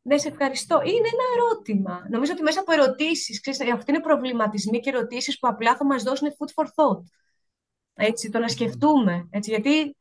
Ναι, 0.07 0.19
σε 0.19 0.29
ευχαριστώ. 0.29 0.81
Είναι 0.81 1.09
ένα 1.15 1.25
ερώτημα. 1.37 2.07
Νομίζω 2.11 2.33
ότι 2.33 2.43
μέσα 2.43 2.61
από 2.61 2.73
ερωτήσεις, 2.73 3.41
ξέρεις, 3.41 3.73
αυτοί 3.73 3.91
είναι 3.91 4.01
προβληματισμοί 4.01 4.81
και 4.81 4.91
ερωτήσεις 4.91 5.39
που 5.39 5.49
απλά 5.49 5.77
θα 5.77 5.85
μας 5.85 6.03
δώσουν 6.03 6.29
food 6.29 6.49
for 6.55 6.67
thought. 6.67 7.03
Έτσι, 7.95 8.31
το 8.31 8.39
να 8.39 8.49
σκεφτούμε. 8.49 9.29
Έτσι, 9.31 9.51
γιατί 9.51 9.97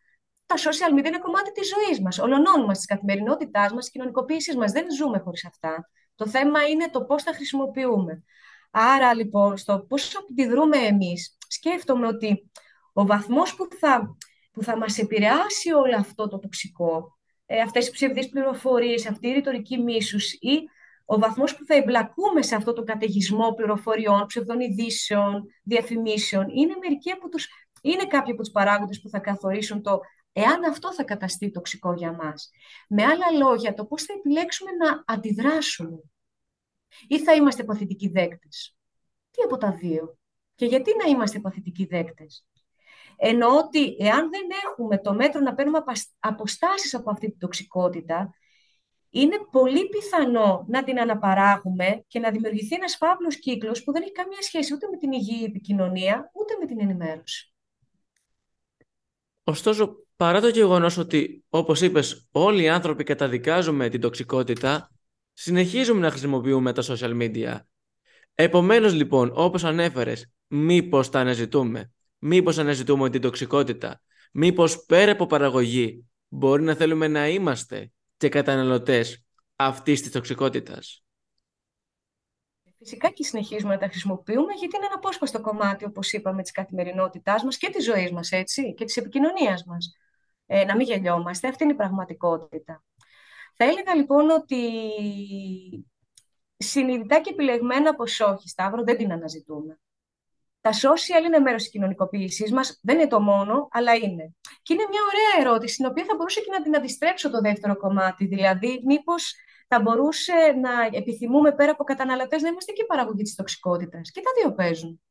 τα 0.46 0.56
social 0.56 1.00
media 1.00 1.06
είναι 1.06 1.18
κομμάτι 1.18 1.52
της 1.52 1.68
ζωής 1.68 2.02
μας, 2.02 2.18
όλων 2.20 2.42
μας, 2.66 2.78
της 2.78 2.86
καθημερινότητάς 2.86 3.72
μας, 3.74 3.84
της 3.84 3.92
κοινωνικοποίησης 3.92 4.56
μας. 4.56 4.72
Δεν 4.72 4.86
ζούμε 4.92 5.20
χωρίς 5.20 5.46
αυτά. 5.46 5.90
Το 6.16 6.28
θέμα 6.28 6.68
είναι 6.68 6.90
το 6.90 7.04
πώς 7.04 7.24
τα 7.24 7.32
χρησιμοποιούμε. 7.32 8.24
Άρα, 8.72 9.14
λοιπόν, 9.14 9.58
στο 9.58 9.86
πώς 9.88 10.16
αντιδρούμε 10.16 10.78
εμείς, 10.78 11.38
σκέφτομαι 11.48 12.08
ότι 12.08 12.52
ο 12.94 13.06
βαθμός 13.06 13.56
που 13.56 13.68
θα, 13.80 14.16
που 14.52 14.64
θα 14.64 14.78
μας 14.78 14.98
επηρεάσει 14.98 15.72
όλο 15.72 15.96
αυτό 15.96 16.28
το 16.28 16.40
τοξικό 16.40 17.13
ε, 17.46 17.62
αυτές 17.62 17.88
οι 17.88 17.92
ψευδείς 17.92 18.30
πληροφορίες, 18.30 19.08
αυτή 19.08 19.28
η 19.28 19.34
ρητορική 19.34 19.78
μίσους 19.78 20.34
ή 20.34 20.70
ο 21.06 21.20
βαθμός 21.20 21.56
που 21.56 21.66
θα 21.66 21.76
εμπλακούμε 21.76 22.42
σε 22.42 22.56
αυτό 22.56 22.74
το 22.74 22.84
καταιγισμό 22.84 23.54
πληροφοριών, 23.54 24.26
ψευδών 24.26 24.60
ειδήσεων, 24.60 25.46
διαφημίσεων, 25.64 26.50
είναι, 26.50 26.76
μερικοί 26.82 27.12
από 27.12 27.30
τους, 27.30 27.48
είναι 27.82 28.06
κάποιοι 28.06 28.32
από 28.32 28.42
τους 28.42 28.52
παράγοντες 28.52 29.02
που 29.02 29.10
θα 29.10 29.20
καθορίσουν 29.20 29.82
το 29.82 30.00
εάν 30.34 30.64
αυτό 30.64 30.94
θα 30.94 31.04
καταστεί 31.04 31.52
τοξικό 31.52 31.94
για 31.94 32.12
μας. 32.12 32.50
Με 32.88 33.04
άλλα 33.04 33.32
λόγια, 33.38 33.74
το 33.74 33.86
πώς 33.86 34.04
θα 34.04 34.14
επιλέξουμε 34.18 34.72
να 34.72 35.04
αντιδράσουμε. 35.06 36.00
Ή 37.08 37.20
θα 37.20 37.34
είμαστε 37.34 37.64
παθητικοί 37.64 38.10
δέκτες. 38.10 38.76
Τι 39.32 39.42
από 39.42 39.58
τα 39.58 39.72
δύο; 39.72 40.18
Και 40.56 40.66
γιατί 40.66 40.92
να 41.04 41.10
είμαστε 41.10 41.40
παθητικοί 41.40 41.86
δέκτες; 41.86 42.46
Εννοώ 43.16 43.58
ότι 43.58 43.96
εάν 44.00 44.30
δεν 44.30 44.42
έχουμε 44.70 44.98
το 44.98 45.14
μέτρο 45.14 45.42
να 45.42 45.54
παίρνουμε 45.54 45.84
αποστάσεις 46.20 46.94
από 46.94 47.12
αυτή 47.12 47.30
την 47.30 47.40
τοξικότητα, 47.40 48.34
είναι 49.10 49.38
πολύ 49.52 49.90
πιθανό 49.90 50.66
να 50.68 50.84
την 50.84 51.00
αναπαράγουμε 51.00 52.04
και 52.08 52.20
να 52.20 52.32
δημιουργηθεί 52.32 52.76
ένας 52.76 52.96
φαύλος 52.96 53.40
κύκλος 53.40 53.84
που 53.84 53.92
δεν 53.92 54.02
έχει 54.02 54.12
καμία 54.12 54.42
σχέση 54.42 54.74
ούτε 54.74 54.88
με 54.92 54.98
την 54.98 55.12
υγιή 55.12 55.44
επικοινωνία, 55.48 56.32
ούτε 56.34 56.54
με 56.60 56.66
την 56.66 56.80
ενημέρωση. 56.80 57.54
Ωστόσο, 59.44 59.96
παρά 60.16 60.42
το 60.42 60.48
γεγονός 60.48 60.98
ότι, 60.98 61.46
όπως 61.50 61.82
είπες, 61.82 62.28
όλοι 62.32 62.64
οι 62.64 62.70
άνθρωποι 62.70 63.04
καταδικάζουμε 63.04 63.90
την 63.90 64.02
τοξικότητα, 64.02 64.92
συνεχίζουμε 65.34 66.00
να 66.00 66.10
χρησιμοποιούμε 66.10 66.74
τα 66.74 66.84
social 66.86 67.22
media. 67.22 67.60
Επομένως, 68.36 68.94
λοιπόν, 68.94 69.32
όπως 69.36 69.64
ανέφερες, 69.64 70.32
μήπως 70.48 71.10
τα 71.10 71.20
αναζητούμε. 71.20 71.92
Μήπως 72.26 72.58
αναζητούμε 72.58 73.10
την 73.10 73.22
τοξικότητα. 73.22 74.02
Μήπως 74.32 74.86
πέρα 74.86 75.12
από 75.12 75.26
παραγωγή 75.26 76.06
μπορεί 76.28 76.64
να 76.64 76.76
θέλουμε 76.76 77.08
να 77.08 77.28
είμαστε 77.28 77.92
και 78.18 78.30
καταναλωτές 78.30 79.26
αυτής 79.56 80.02
της 80.02 80.12
τοξικότητας. 80.12 81.04
Φυσικά 82.78 83.10
και 83.10 83.24
συνεχίζουμε 83.24 83.74
να 83.74 83.80
τα 83.80 83.88
χρησιμοποιούμε 83.88 84.54
γιατί 84.54 84.76
είναι 84.76 84.86
ένα 84.86 84.96
απόσπαστο 84.96 85.42
κομμάτι, 85.42 85.86
όπως 85.86 86.14
είπαμε, 86.14 86.42
της 86.42 86.52
καθημερινότητάς 86.52 87.44
μας 87.44 87.58
και 87.58 87.70
της 87.70 87.84
ζωής 87.84 88.12
μας, 88.12 88.32
έτσι, 88.32 88.74
και 88.74 88.86
της 88.86 88.98
επικοινωνίας 88.98 89.64
μας. 89.64 89.98
Ε, 90.46 90.66
να 90.66 90.76
μην 90.76 90.86
γελιόμαστε, 90.86 91.48
αυτή 91.48 91.64
είναι 91.64 91.74
η 91.74 91.76
πραγματικότητα. 91.76 92.84
Θα 93.56 93.66
έλεγα 93.66 93.96
λοιπόν 93.96 94.30
ότι 94.30 94.60
συνειδητά 96.58 97.22
και 97.22 97.30
επιλεγμένα 97.30 97.90
από 97.90 98.04
όχι, 98.04 98.50
Σταύρο, 98.50 98.84
δεν 98.84 98.98
την 98.98 99.12
αναζητούμε. 99.12 99.78
Τα 100.64 100.72
social 100.72 101.26
είναι 101.26 101.40
μέρος 101.40 101.62
της 101.62 101.72
κοινωνικοποίησής 101.72 102.52
μας. 102.52 102.80
Δεν 102.82 103.00
είναι 103.00 103.08
το 103.08 103.20
μόνο, 103.22 103.68
αλλά 103.72 103.96
είναι. 103.96 104.36
Και 104.62 104.74
είναι 104.74 104.86
μια 104.90 105.02
ωραία 105.08 105.48
ερώτηση, 105.48 105.76
την 105.76 105.86
οποία 105.86 106.06
θα 106.06 106.16
μπορούσε 106.16 106.40
και 106.40 106.52
να 106.52 106.62
την 106.62 106.76
αντιστρέψω 106.76 107.30
το 107.30 107.40
δεύτερο 107.42 107.78
κομμάτι. 107.78 108.26
Δηλαδή, 108.26 108.82
μήπως 108.86 109.36
θα 109.68 109.82
μπορούσε 109.82 110.34
να 110.62 110.98
επιθυμούμε 110.98 111.52
πέρα 111.56 111.72
από 111.72 111.84
καταναλωτές 111.84 112.42
να 112.42 112.48
είμαστε 112.50 112.72
και 112.72 112.86
παραγωγή 112.86 113.24
της 113.24 113.36
τοξικότητας. 113.36 114.12
Και 114.12 114.22
τα 114.22 114.32
δύο 114.42 114.54
παίζουν. 114.54 115.02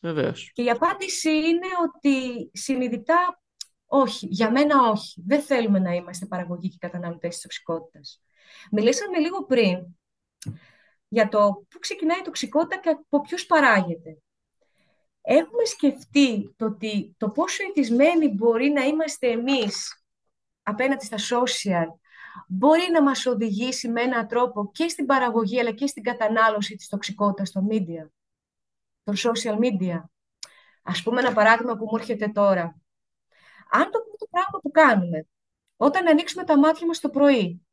Βεβαίως. 0.00 0.50
Και 0.54 0.62
η 0.62 0.70
απάντηση 0.70 1.30
είναι 1.30 1.66
ότι 1.86 2.50
συνειδητά 2.52 3.42
όχι. 3.86 4.26
Για 4.30 4.50
μένα 4.50 4.90
όχι. 4.90 5.22
Δεν 5.26 5.42
θέλουμε 5.42 5.78
να 5.78 5.92
είμαστε 5.92 6.26
παραγωγή 6.26 6.68
και 6.68 6.78
καταναλωτές 6.80 7.30
της 7.30 7.42
τοξικότητας. 7.42 8.22
Μιλήσαμε 8.70 9.18
λίγο 9.18 9.44
πριν 9.44 9.86
για 11.12 11.28
το 11.28 11.64
πού 11.68 11.78
ξεκινάει 11.78 12.18
η 12.18 12.22
τοξικότητα 12.22 12.80
και 12.80 12.88
από 12.88 13.20
ποιους 13.20 13.46
παράγεται. 13.46 14.18
Έχουμε 15.20 15.64
σκεφτεί 15.64 16.54
το, 16.56 16.64
ότι, 16.64 17.14
το 17.18 17.30
πόσο 17.30 17.62
ethισμένοι 17.68 18.28
μπορεί 18.28 18.68
να 18.68 18.84
είμαστε 18.84 19.30
εμείς 19.30 20.04
απέναντι 20.62 21.04
στα 21.04 21.16
social, 21.16 21.86
μπορεί 22.48 22.90
να 22.92 23.02
μας 23.02 23.26
οδηγήσει 23.26 23.88
με 23.88 24.02
έναν 24.02 24.26
τρόπο 24.26 24.70
και 24.72 24.88
στην 24.88 25.06
παραγωγή 25.06 25.60
αλλά 25.60 25.72
και 25.72 25.86
στην 25.86 26.02
κατανάλωση 26.02 26.76
της 26.76 26.88
τοξικότητας 26.88 27.48
στο 27.48 27.66
media, 27.70 28.08
των 29.02 29.14
social 29.16 29.58
media. 29.58 30.02
Ας 30.82 31.02
πούμε 31.02 31.20
ένα 31.20 31.32
παράδειγμα 31.32 31.76
που 31.76 31.84
μου 31.84 31.96
έρχεται 31.96 32.28
τώρα. 32.28 32.76
Αν 33.70 33.90
το 33.90 33.98
πρώτο 34.00 34.26
πράγμα 34.30 34.58
που 34.62 34.70
κάνουμε 34.70 35.26
όταν 35.76 36.08
ανοίξουμε 36.08 36.44
τα 36.44 36.58
μάτια 36.58 36.86
μας 36.86 37.00
το 37.00 37.10
πρωί 37.10 37.66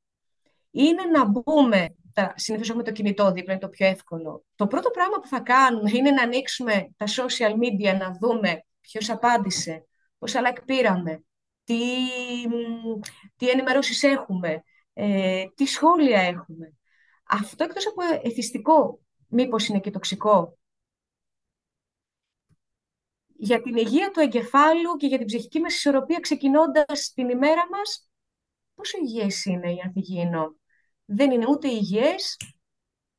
είναι 0.72 1.04
να 1.04 1.26
μπούμε 1.26 1.96
Συνήθως 2.36 2.70
έχουμε 2.70 2.84
το 2.84 2.92
κινητό 2.92 3.32
δίπλα, 3.32 3.54
είναι 3.54 3.62
το 3.62 3.70
πιο 3.70 3.88
εύκολο. 3.88 4.46
Το 4.56 4.68
πρώτο 4.68 4.90
πράγμα 4.90 5.20
που 5.20 5.28
θα 5.28 5.40
κάνουμε 5.40 5.92
είναι 5.94 6.12
να 6.12 6.24
ανοίξουμε 6.24 6.90
τα 6.98 7.06
social 7.06 7.52
media, 7.52 7.98
να 8.00 8.18
δούμε 8.22 8.66
ποιος 8.82 9.10
απάντησε, 9.10 9.88
πόσα 10.18 10.42
like 10.44 10.62
πήραμε, 10.66 11.24
τι, 11.64 11.76
τι 13.36 13.50
ενημερώσεις 13.50 14.04
έχουμε, 14.04 14.64
ε, 14.94 15.46
τι 15.56 15.66
σχόλια 15.66 16.22
έχουμε. 16.22 16.74
Αυτό 17.30 17.64
εκτός 17.64 17.88
από 17.88 18.02
εθιστικό, 18.24 19.00
μήπως 19.28 19.68
είναι 19.68 19.80
και 19.80 19.92
τοξικό. 19.92 20.58
Για 23.40 23.62
την 23.62 23.76
υγεία 23.76 24.12
του 24.12 24.20
εγκεφάλου 24.20 24.96
και 24.98 25.08
για 25.08 25.18
την 25.18 25.26
ψυχική 25.26 25.60
μας 25.60 25.74
ισορροπία 25.76 26.20
ξεκινώντας 26.20 27.12
την 27.14 27.30
ημέρα 27.30 27.68
μας, 27.72 28.10
πόσο 28.76 28.98
υγιές 28.98 29.46
είναι 29.46 29.72
η 29.72 29.82
ανθυγιεινό; 29.86 30.56
Δεν 31.08 31.32
είναι 31.32 31.46
ούτε 31.50 31.68
υγιές, 31.68 32.38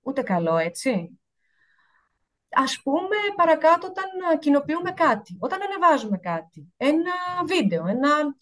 ούτε 0.01 0.22
καλό, 0.22 0.57
έτσι. 0.57 1.20
Ας 2.51 2.81
πούμε, 2.83 3.16
παρακάτω, 3.37 3.87
όταν 3.87 4.38
κοινοποιούμε 4.38 4.92
κάτι, 4.92 5.37
όταν 5.40 5.61
ανεβάζουμε 5.62 6.18
κάτι, 6.18 6.72
ένα 6.77 7.12
βίντεο, 7.46 7.87
ένα 7.87 8.37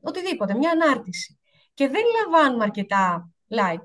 οτιδήποτε, 0.00 0.54
μια 0.54 0.70
ανάρτηση, 0.70 1.38
και 1.74 1.88
δεν 1.88 2.02
λαμβάνουμε 2.20 2.64
αρκετά 2.64 3.30
like, 3.48 3.84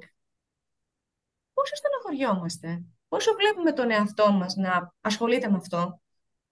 πόσο 1.53 1.75
στεναχωριόμαστε. 1.75 2.83
Πόσο 3.07 3.33
βλέπουμε 3.33 3.71
τον 3.71 3.91
εαυτό 3.91 4.31
μας 4.31 4.55
να 4.55 4.93
ασχολείται 5.01 5.49
με 5.49 5.57
αυτό, 5.57 6.01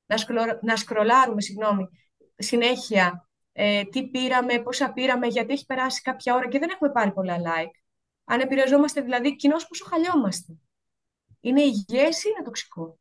να, 0.05 0.17
σκρολ, 0.17 0.57
να 0.61 0.75
σκρολάρουμε, 0.75 1.41
συγγνώμη, 1.41 1.87
συνέχεια 2.35 3.27
ε, 3.51 3.83
τι 3.83 4.09
πήραμε, 4.09 4.61
πόσα 4.61 4.93
πήραμε, 4.93 5.27
γιατί 5.27 5.53
έχει 5.53 5.65
περάσει 5.65 6.01
κάποια 6.01 6.35
ώρα 6.35 6.47
και 6.47 6.59
δεν 6.59 6.69
έχουμε 6.69 6.91
πάρει 6.91 7.11
πολλά 7.11 7.37
like. 7.37 7.82
Αν 8.23 8.39
επηρεαζόμαστε 8.39 9.01
δηλαδή 9.01 9.35
κοινώς 9.35 9.67
πόσο 9.67 9.85
χαλιόμαστε. 9.85 10.53
Είναι 11.39 11.61
υγιές 11.61 12.23
ή 12.23 12.29
είναι 12.29 12.43
τοξικό; 12.43 12.99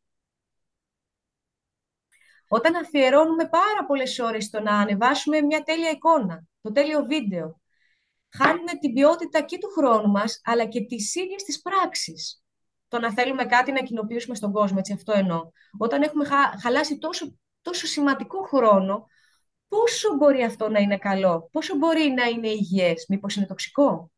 Όταν 2.48 2.74
αφιερώνουμε 2.74 3.48
πάρα 3.48 3.85
πολλές 3.87 4.18
ώρες 4.18 4.44
στο 4.44 4.61
να 4.61 4.78
ανεβάσουμε 4.78 5.40
μια 5.40 5.62
τέλεια 5.62 5.90
εικόνα, 5.90 6.44
το 6.61 6.72
τέλειο 6.72 7.04
βίντεο, 7.04 7.61
χάνουμε 8.37 8.72
την 8.80 8.92
ποιότητα 8.92 9.40
και 9.42 9.58
του 9.58 9.68
χρόνου 9.68 10.11
μας, 10.11 10.40
αλλά 10.44 10.66
και 10.66 10.80
τις 10.80 11.14
ίδιες 11.14 11.42
τις 11.42 11.62
πράξεις. 11.62 12.42
Το 12.88 12.98
να 12.98 13.12
θέλουμε 13.12 13.44
κάτι 13.44 13.72
να 13.72 13.82
κοινοποιήσουμε 13.82 14.35
στον 14.35 14.52
κόσμο, 14.52 14.76
έτσι 14.78 14.92
αυτό 14.92 15.12
εννοώ. 15.12 15.50
Όταν 15.78 16.02
έχουμε 16.02 16.24
χαλάσει 16.62 16.98
τόσο, 16.98 17.38
τόσο 17.62 17.87
σημαντικό 17.87 18.42
χρόνο, 18.42 19.06
πόσο 19.68 20.14
μπορεί 20.14 20.42
αυτό 20.42 20.68
να 20.68 20.78
είναι 20.78 20.98
καλό, 20.98 21.48
πόσο 21.52 21.76
μπορεί 21.76 22.14
να 22.16 22.24
είναι 22.24 22.48
υγιές, 22.48 23.04
μήπως 23.08 23.37
είναι 23.37 23.46
τοξικό; 23.46 24.11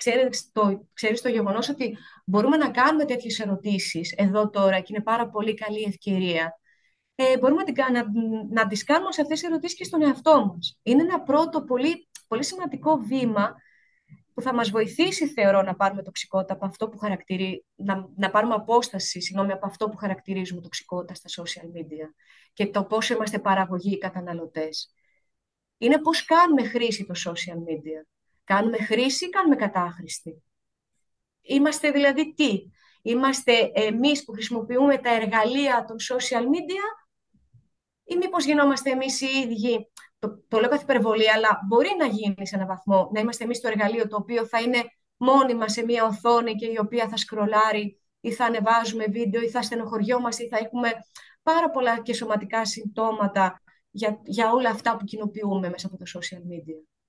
Ξέρεις 0.00 0.50
το, 0.52 0.88
ξέρεις 0.92 1.20
το 1.20 1.28
γεγονός 1.28 1.68
ότι 1.68 1.96
μπορούμε 2.26 2.56
να 2.56 2.70
κάνουμε 2.70 3.04
τέτοιες 3.04 3.38
ερωτήσεις 3.38 4.14
εδώ 4.16 4.50
τώρα 4.50 4.80
και 4.80 4.92
είναι 4.94 5.02
πάρα 5.02 5.28
πολύ 5.28 5.54
καλή 5.54 5.82
ευκαιρία. 5.82 6.58
Ε, 7.14 7.38
μπορούμε 7.38 7.62
να, 7.62 7.90
να, 7.90 8.04
να 8.50 8.66
τις 8.66 8.84
κάνουμε 8.84 9.12
σε 9.12 9.20
αυτές 9.20 9.40
τις 9.40 9.48
ερωτήσεις 9.48 9.76
και 9.76 9.84
στον 9.84 10.02
εαυτό 10.02 10.46
μας. 10.46 10.78
Είναι 10.82 11.02
ένα 11.02 11.22
πρώτο 11.22 11.62
πολύ, 11.64 12.08
πολύ 12.28 12.44
σημαντικό 12.44 12.96
βήμα 12.96 13.54
που 14.34 14.42
θα 14.42 14.54
μας 14.54 14.70
βοηθήσει, 14.70 15.28
θεωρώ, 15.28 15.62
να 15.62 15.76
πάρουμε 15.76 16.02
τοξικότητα 16.02 16.52
από 16.52 16.66
αυτό 16.66 16.88
που 16.88 16.98
χαρακτηρίζει, 16.98 17.64
να, 17.74 18.08
να 18.16 18.30
πάρουμε 18.30 18.54
απόσταση, 18.54 19.20
συγγνώμη, 19.20 19.52
από 19.52 19.66
αυτό 19.66 19.88
που 19.88 19.96
χαρακτηρίζουμε 19.96 20.60
τοξικότητα 20.60 21.14
στα 21.14 21.42
social 21.42 21.64
media 21.64 22.14
και 22.52 22.66
το 22.66 22.84
πόσο 22.84 23.14
είμαστε 23.14 23.38
παραγωγοί 23.38 23.98
καταναλωτές. 23.98 24.94
Είναι 25.78 26.00
πώς 26.00 26.24
κάνουμε 26.24 26.62
χρήση 26.62 27.06
το 27.06 27.14
social 27.16 27.56
media. 27.56 28.19
Κάνουμε 28.44 28.76
χρήση 28.76 29.24
ή 29.24 29.28
κάνουμε 29.28 29.56
κατάχρηστη; 29.56 30.42
Είμαστε 31.42 31.90
δηλαδή 31.90 32.34
τι; 32.34 32.62
Είμαστε 33.02 33.70
εμείς 33.74 34.24
που 34.24 34.32
χρησιμοποιούμε 34.32 34.98
τα 34.98 35.14
εργαλεία 35.14 35.84
των 35.88 35.96
social 36.12 36.42
media 36.42 37.00
ή 38.04 38.16
μήπως 38.16 38.44
γινόμαστε 38.44 38.90
εμείς 38.90 39.20
οι 39.20 39.26
ίδιοι, 39.26 39.90
το, 40.18 40.44
το 40.48 40.60
λέω 40.60 40.68
καθ' 40.68 40.82
υπερβολή, 40.82 41.30
αλλά 41.30 41.60
μπορεί 41.68 41.88
να 41.98 42.06
γίνει 42.06 42.46
σε 42.46 42.54
έναν 42.54 42.66
βαθμό, 42.66 43.10
να 43.14 43.20
είμαστε 43.20 43.44
εμείς 43.44 43.60
το 43.60 43.68
εργαλείο 43.68 44.08
το 44.08 44.16
οποίο 44.16 44.46
θα 44.46 44.60
είναι 44.60 44.84
μόνιμα 45.16 45.68
σε 45.68 45.84
μία 45.84 46.04
οθόνη 46.04 46.54
και 46.54 46.66
η 46.66 46.78
οποία 46.80 47.08
θα 47.08 47.16
σκρολάρει 47.16 48.00
ή 48.20 48.32
θα 48.32 48.44
ανεβάζουμε 48.44 49.04
βίντεο 49.04 49.42
ή 49.42 49.48
θα 49.48 49.62
στενοχωριόμαστε 49.62 50.44
ή 50.44 50.48
θα 50.48 50.58
έχουμε 50.58 50.90
πάρα 51.42 51.70
πολλά 51.70 52.00
και 52.02 52.14
σωματικά 52.14 52.64
συμπτώματα 52.64 53.62
για, 53.90 54.20
για 54.24 54.52
όλα 54.52 54.70
αυτά 54.70 54.96
που 54.96 55.04
κοινοποιούμε 55.04 55.68
μέσα 55.68 55.86
από 55.86 55.96
τα 55.96 56.04
social 56.06 56.38
media. 56.38 56.99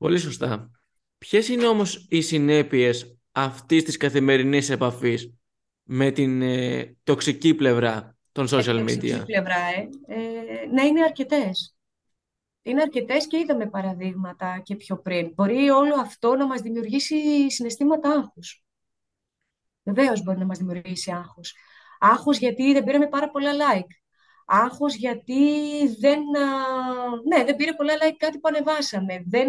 Πολύ 0.00 0.18
σωστά. 0.18 0.70
Ποιες 1.18 1.48
είναι 1.48 1.66
όμως 1.66 2.06
οι 2.08 2.20
συνέπειες 2.20 3.18
αυτής 3.32 3.84
της 3.84 3.96
καθημερινής 3.96 4.70
επαφής 4.70 5.34
με 5.82 6.10
την 6.10 6.42
ε, 6.42 6.96
τοξική 7.04 7.54
πλευρά 7.54 8.16
των 8.32 8.46
social 8.50 8.80
media; 8.80 9.00
Τοξική 9.00 9.24
πλευρά, 9.24 9.56
ε. 9.56 9.88
ε. 10.06 10.66
να 10.72 10.82
είναι 10.82 11.02
αρκετές. 11.02 11.76
Είναι 12.62 12.82
αρκετές 12.82 13.26
και 13.26 13.36
είδαμε 13.38 13.66
παραδείγματα 13.66 14.60
και 14.64 14.76
πιο 14.76 14.98
πριν. 14.98 15.32
Μπορεί 15.34 15.70
όλο 15.70 15.94
αυτό 16.00 16.34
να 16.34 16.46
μας 16.46 16.60
δημιουργήσει 16.60 17.50
συναισθήματα 17.50 18.10
άγχους. 18.10 18.64
Βεβαίως 19.82 20.22
μπορεί 20.22 20.38
να 20.38 20.46
μας 20.46 20.58
δημιουργήσει 20.58 21.10
άγχος. 21.10 21.54
Άγχος 21.98 22.38
γιατί 22.38 22.72
δεν 22.72 22.84
πήραμε 22.84 23.08
πάρα 23.08 23.30
πολλά 23.30 23.50
like 23.52 23.99
άγχος 24.50 24.94
γιατί 24.94 25.42
δεν, 25.98 26.20
ναι, 27.28 27.44
δεν 27.44 27.56
πήρε 27.56 27.72
πολλά 27.72 27.94
like 27.94 28.16
κάτι 28.18 28.38
που 28.38 28.48
ανεβάσαμε, 28.48 29.22
δεν, 29.26 29.48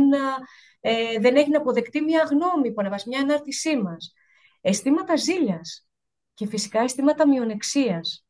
ε, 0.79 1.19
δεν 1.19 1.37
έγινε 1.37 1.57
αποδεκτή 1.57 2.01
μια 2.01 2.27
γνώμη 2.29 2.71
που 2.73 2.79
ανεβάσαμε, 2.81 3.15
μια 3.15 3.25
ανάρτησή 3.25 3.77
μας. 3.77 4.13
Αισθήματα 4.61 5.15
ζήλιας 5.15 5.87
και 6.33 6.47
φυσικά 6.47 6.79
αισθήματα 6.79 7.27
μειονεξίας, 7.27 8.25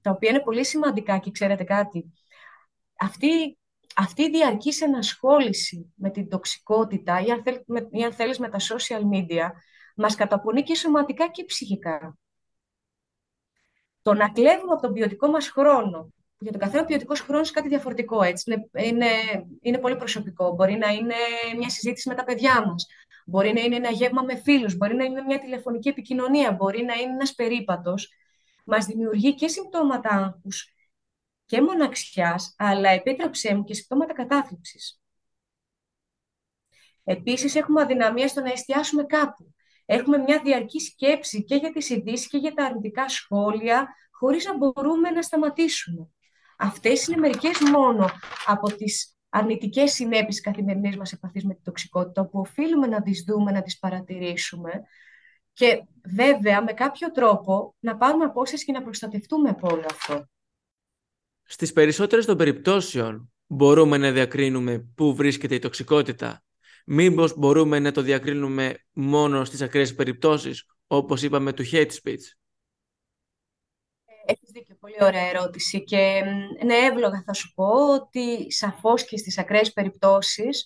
τα 0.00 0.10
οποία 0.10 0.30
είναι 0.30 0.40
πολύ 0.40 0.64
σημαντικά 0.64 1.18
και 1.18 1.30
ξέρετε 1.30 1.64
κάτι. 1.64 2.12
Αυτή, 2.98 3.58
αυτή 3.96 4.22
η 4.22 4.30
διαρκής 4.30 4.80
ενασχόληση 4.80 5.92
με 5.94 6.10
την 6.10 6.28
τοξικότητα 6.28 7.20
ή 7.20 7.30
αν, 7.30 7.42
θέλ, 7.42 7.60
με, 7.66 7.88
ή 7.90 8.04
αν 8.04 8.12
θέλεις 8.12 8.38
με 8.38 8.48
τα 8.48 8.58
social 8.60 9.00
media 9.00 9.50
μας 9.96 10.14
καταπονεί 10.14 10.62
και 10.62 10.74
σωματικά 10.74 11.28
και 11.28 11.44
ψυχικά. 11.44 12.18
Το 14.04 14.14
να 14.14 14.28
κλέβουμε 14.28 14.72
από 14.72 14.82
τον 14.82 14.92
ποιοτικό 14.92 15.28
μας 15.28 15.48
χρόνο, 15.48 16.12
για 16.38 16.52
τον 16.52 16.60
καθένα 16.60 16.84
ποιοτικός 16.84 17.20
χρόνος 17.20 17.48
είναι 17.48 17.56
κάτι 17.56 17.68
διαφορετικό. 17.68 18.22
Έτσι. 18.22 18.52
Είναι, 18.52 18.86
είναι, 18.86 19.06
είναι 19.60 19.78
πολύ 19.78 19.96
προσωπικό. 19.96 20.54
Μπορεί 20.54 20.76
να 20.76 20.88
είναι 20.88 21.14
μια 21.58 21.68
συζήτηση 21.68 22.08
με 22.08 22.14
τα 22.14 22.24
παιδιά 22.24 22.66
μας. 22.66 22.86
Μπορεί 23.26 23.52
να 23.52 23.60
είναι 23.60 23.76
ένα 23.76 23.90
γεύμα 23.90 24.22
με 24.22 24.36
φίλους. 24.36 24.76
Μπορεί 24.76 24.94
να 24.94 25.04
είναι 25.04 25.22
μια 25.22 25.38
τηλεφωνική 25.38 25.88
επικοινωνία. 25.88 26.52
Μπορεί 26.52 26.82
να 26.82 26.94
είναι 26.94 27.12
ένας 27.12 27.34
περίπατος. 27.34 28.12
Μας 28.64 28.86
δημιουργεί 28.86 29.34
και 29.34 29.48
συμπτώματα 29.48 30.08
άγχους 30.08 30.74
και 31.44 31.60
μοναξιάς, 31.60 32.54
αλλά 32.58 32.90
επίτρεψέ 32.90 33.54
μου 33.54 33.64
και 33.64 33.74
συμπτώματα 33.74 34.12
κατάθλιψης. 34.12 35.00
Επίσης, 37.04 37.54
έχουμε 37.54 37.82
αδυναμία 37.82 38.28
στο 38.28 38.40
να 38.40 38.50
εστιάσουμε 38.52 39.04
κάπου. 39.04 39.53
Έχουμε 39.86 40.18
μια 40.18 40.40
διαρκή 40.44 40.80
σκέψη 40.80 41.44
και 41.44 41.54
για 41.54 41.72
τις 41.72 41.90
ειδήσεις 41.90 42.26
και 42.28 42.38
για 42.38 42.54
τα 42.54 42.64
αρνητικά 42.64 43.08
σχόλια, 43.08 43.88
χωρίς 44.10 44.44
να 44.44 44.56
μπορούμε 44.56 45.10
να 45.10 45.22
σταματήσουμε. 45.22 46.08
Αυτές 46.58 47.06
είναι 47.06 47.20
μερικές 47.20 47.60
μόνο 47.60 48.08
από 48.46 48.76
τις 48.76 49.16
αρνητικές 49.28 49.92
συνέπειες 49.92 50.40
καθημερινής 50.40 50.96
μας 50.96 51.12
επαφής 51.12 51.44
με 51.44 51.54
την 51.54 51.62
τοξικότητα, 51.62 52.26
που 52.26 52.38
οφείλουμε 52.38 52.86
να 52.86 53.02
τις 53.02 53.24
δούμε, 53.26 53.52
να 53.52 53.62
τις 53.62 53.78
παρατηρήσουμε 53.78 54.70
και 55.52 55.84
βέβαια 56.14 56.62
με 56.62 56.72
κάποιο 56.72 57.10
τρόπο 57.10 57.74
να 57.80 57.96
πάρουμε 57.96 58.24
απόσταση 58.24 58.64
και 58.64 58.72
να 58.72 58.82
προστατευτούμε 58.82 59.48
από 59.48 59.68
όλο 59.72 59.86
αυτό. 59.90 60.28
Στις 61.42 61.72
περισσότερες 61.72 62.26
των 62.26 62.36
περιπτώσεων 62.36 63.32
μπορούμε 63.46 63.98
να 63.98 64.10
διακρίνουμε 64.10 64.78
πού 64.94 65.14
βρίσκεται 65.14 65.54
η 65.54 65.58
τοξικότητα 65.58 66.42
Μήπως 66.84 67.38
μπορούμε 67.38 67.78
να 67.78 67.92
το 67.92 68.02
διακρίνουμε 68.02 68.78
μόνο 68.92 69.44
στις 69.44 69.60
ακραίες 69.62 69.94
περιπτώσεις, 69.94 70.66
όπως 70.86 71.22
είπαμε 71.22 71.52
του 71.52 71.64
hate 71.72 71.90
speech; 72.02 72.24
Έχεις 74.26 74.50
δίκιο, 74.50 74.76
πολύ 74.80 74.96
ωραία 75.00 75.28
ερώτηση 75.28 75.84
και 75.84 76.22
ναι, 76.64 76.74
εύλογα 76.74 77.22
θα 77.26 77.32
σου 77.32 77.52
πω 77.54 77.94
ότι 77.94 78.52
σαφώς 78.52 79.04
και 79.04 79.16
στις 79.16 79.38
ακραίες 79.38 79.72
περιπτώσεις 79.72 80.64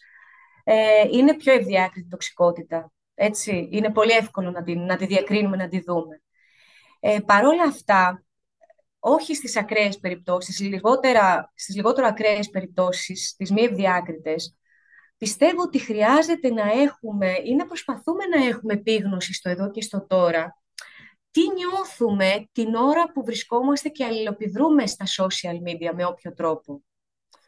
ε, 0.64 1.08
είναι 1.10 1.36
πιο 1.36 1.52
ευδιάκριτη 1.52 2.06
η 2.06 2.10
τοξικότητα. 2.10 2.92
Έτσι, 3.14 3.68
είναι 3.72 3.92
πολύ 3.92 4.12
εύκολο 4.12 4.50
να 4.50 4.62
τη, 4.62 4.76
να 4.76 4.96
τη 4.96 5.06
διακρίνουμε, 5.06 5.56
να 5.56 5.68
τη 5.68 5.80
δούμε. 5.80 6.22
Ε, 7.00 7.18
Παρ' 7.26 7.44
όλα 7.44 7.62
αυτά, 7.62 8.24
όχι 8.98 9.34
στις 9.34 9.56
ακραίες 9.56 9.98
περιπτώσεις, 9.98 10.60
λιγότερα, 10.60 11.52
στις 11.54 11.74
λιγότερο 11.74 12.06
ακραίες 12.06 12.50
περιπτώσεις, 12.50 13.34
τις 13.36 13.50
μη 13.50 13.62
ευδιάκριτες, 13.62 14.56
πιστεύω 15.18 15.62
ότι 15.62 15.78
χρειάζεται 15.78 16.50
να 16.52 16.72
έχουμε 16.72 17.32
ή 17.44 17.54
να 17.54 17.66
προσπαθούμε 17.66 18.26
να 18.26 18.44
έχουμε 18.44 18.72
επίγνωση 18.72 19.34
στο 19.34 19.48
εδώ 19.48 19.70
και 19.70 19.82
στο 19.82 20.06
τώρα. 20.06 20.62
Τι 21.30 21.40
νιώθουμε 21.52 22.48
την 22.52 22.74
ώρα 22.74 23.12
που 23.12 23.24
βρισκόμαστε 23.24 23.88
και 23.88 24.04
αλληλοπιδρούμε 24.04 24.86
στα 24.86 25.04
social 25.18 25.54
media 25.54 25.92
με 25.94 26.04
όποιο 26.04 26.32
τρόπο; 26.32 26.82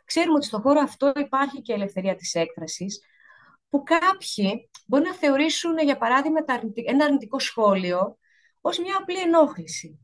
Ξέρουμε 0.05 0.37
ότι 0.37 0.47
στον 0.47 0.61
χώρο 0.61 0.81
αυτό 0.81 1.13
υπάρχει 1.17 1.63
και 1.63 1.73
η 1.73 1.75
ελευθερία 1.75 2.15
της 2.15 2.35
έκφρασης, 2.35 3.01
που 3.69 3.83
κάποιοι 3.83 4.71
μπορεί 4.87 5.05
να 5.05 5.15
θεωρήσουν, 5.15 5.79
για 5.79 5.97
παράδειγμα, 5.97 6.39
ένα 6.87 7.05
αρνητικό 7.05 7.39
σχόλιο 7.39 8.19
ως 8.61 8.79
μια 8.79 8.97
απλή 9.01 9.21
ενόχληση. 9.21 9.99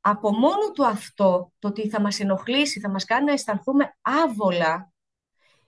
Από 0.00 0.32
μόνο 0.32 0.70
του 0.74 0.86
αυτό, 0.86 1.52
το 1.58 1.68
ότι 1.68 1.88
θα 1.88 2.00
μας 2.00 2.20
ενοχλήσει, 2.20 2.80
θα 2.80 2.90
μας 2.90 3.04
κάνει 3.04 3.24
να 3.24 3.32
αισθανθούμε 3.32 3.96
άβολα 4.00 4.91